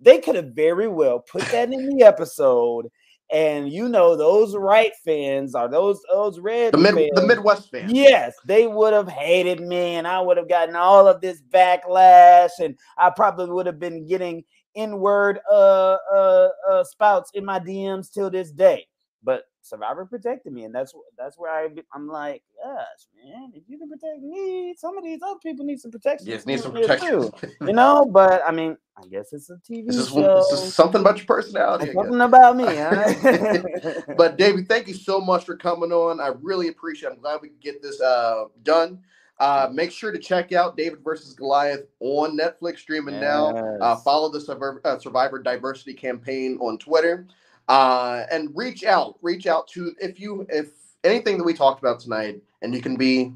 They 0.00 0.18
could 0.18 0.36
have 0.36 0.52
very 0.52 0.88
well 0.88 1.20
put 1.20 1.42
that 1.46 1.72
in 1.72 1.88
the 1.88 2.04
episode. 2.04 2.88
And 3.30 3.70
you 3.70 3.88
know, 3.88 4.16
those 4.16 4.56
right 4.56 4.92
fans 5.04 5.54
are 5.54 5.68
those 5.68 6.00
those 6.10 6.38
red 6.38 6.72
The 6.72 6.78
mid 6.78 6.94
fans, 6.94 7.10
the 7.14 7.26
Midwest 7.26 7.70
fans. 7.70 7.92
Yes, 7.92 8.34
they 8.46 8.66
would 8.66 8.94
have 8.94 9.08
hated 9.08 9.60
me, 9.60 9.96
and 9.96 10.06
I 10.06 10.20
would 10.20 10.38
have 10.38 10.48
gotten 10.48 10.76
all 10.76 11.06
of 11.06 11.20
this 11.20 11.42
backlash, 11.42 12.50
and 12.58 12.78
I 12.96 13.10
probably 13.10 13.50
would 13.50 13.66
have 13.66 13.78
been 13.78 14.06
getting 14.06 14.44
N-word 14.76 15.40
uh, 15.50 15.96
uh, 16.14 16.48
uh, 16.70 16.84
spouts 16.84 17.30
in 17.34 17.44
my 17.44 17.60
DMs 17.60 18.10
till 18.10 18.30
this 18.30 18.50
day. 18.50 18.86
But 19.22 19.44
Survivor 19.68 20.04
protected 20.06 20.52
me, 20.52 20.64
and 20.64 20.74
that's 20.74 20.92
that's 21.16 21.38
where 21.38 21.50
I 21.52 21.68
I'm 21.94 22.08
like, 22.08 22.42
gosh, 22.62 23.06
man, 23.24 23.52
if 23.54 23.64
you 23.68 23.78
can 23.78 23.88
protect 23.88 24.22
me, 24.22 24.74
some 24.76 24.96
of 24.98 25.04
these 25.04 25.20
other 25.22 25.38
people 25.42 25.64
need 25.64 25.80
some 25.80 25.90
protection. 25.90 26.26
Yes, 26.26 26.46
need 26.46 26.60
some 26.60 26.72
protection. 26.72 27.08
too, 27.08 27.32
you 27.66 27.72
know. 27.72 28.04
But 28.10 28.42
I 28.46 28.52
mean, 28.52 28.76
I 28.96 29.06
guess 29.06 29.32
it's 29.32 29.50
a 29.50 29.54
TV 29.70 29.86
This 29.86 29.96
is, 29.96 30.08
show. 30.08 30.44
this 30.50 30.62
is 30.62 30.74
something 30.74 31.00
about 31.00 31.18
your 31.18 31.26
personality. 31.26 31.92
Something 31.92 32.20
about 32.20 32.56
me, 32.56 32.64
huh? 32.68 34.02
But 34.16 34.36
David, 34.38 34.68
thank 34.68 34.88
you 34.88 34.94
so 34.94 35.20
much 35.20 35.44
for 35.44 35.56
coming 35.56 35.92
on. 35.92 36.20
I 36.20 36.28
really 36.40 36.68
appreciate. 36.68 37.10
it. 37.10 37.12
I'm 37.14 37.20
glad 37.20 37.40
we 37.42 37.48
could 37.48 37.60
get 37.60 37.82
this 37.82 38.00
uh, 38.00 38.44
done. 38.62 39.00
Uh, 39.40 39.68
make 39.72 39.92
sure 39.92 40.10
to 40.10 40.18
check 40.18 40.52
out 40.52 40.76
David 40.76 40.98
versus 41.04 41.32
Goliath 41.32 41.82
on 42.00 42.36
Netflix 42.36 42.78
streaming 42.78 43.20
now. 43.20 43.50
Uh, 43.80 43.94
follow 43.96 44.30
the 44.32 44.40
Survivor, 44.40 44.80
uh, 44.84 44.98
Survivor 44.98 45.40
Diversity 45.40 45.94
Campaign 45.94 46.58
on 46.60 46.76
Twitter, 46.76 47.24
uh, 47.68 48.24
and 48.30 48.50
reach 48.54 48.84
out. 48.84 49.18
Reach 49.22 49.46
out 49.46 49.68
to 49.68 49.94
if 50.00 50.18
you 50.18 50.46
if 50.48 50.70
anything 51.04 51.38
that 51.38 51.44
we 51.44 51.54
talked 51.54 51.80
about 51.80 52.00
tonight, 52.00 52.42
and 52.62 52.74
you 52.74 52.80
can 52.80 52.96
be 52.96 53.32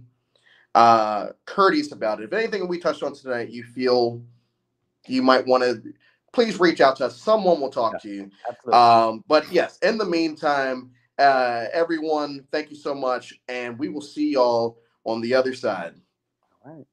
uh, 0.75 1.29
courteous 1.45 1.92
about 1.92 2.21
it. 2.21 2.25
If 2.25 2.33
anything 2.33 2.66
we 2.68 2.79
touched 2.79 3.03
on 3.03 3.14
tonight, 3.14 3.51
you 3.51 3.62
feel 3.62 4.23
you 5.07 5.23
might 5.23 5.47
want 5.47 5.62
to, 5.62 5.83
please 6.33 6.59
reach 6.61 6.81
out 6.81 6.97
to 6.97 7.07
us. 7.07 7.21
Someone 7.21 7.61
will 7.61 7.71
talk 7.71 8.01
to 8.03 8.09
you. 8.09 8.31
Absolutely. 8.49 8.79
Um, 8.79 9.25
but 9.27 9.51
yes, 9.53 9.79
in 9.79 9.99
the 9.99 10.05
meantime, 10.05 10.90
uh, 11.18 11.66
everyone, 11.73 12.45
thank 12.51 12.71
you 12.71 12.77
so 12.77 12.95
much, 12.95 13.35
and 13.49 13.79
we 13.79 13.88
will 13.88 14.01
see 14.01 14.33
y'all 14.33 14.79
on 15.05 15.21
the 15.21 15.35
other 15.35 15.55
side. 15.55 15.95
All 16.64 16.75
right. 16.75 16.87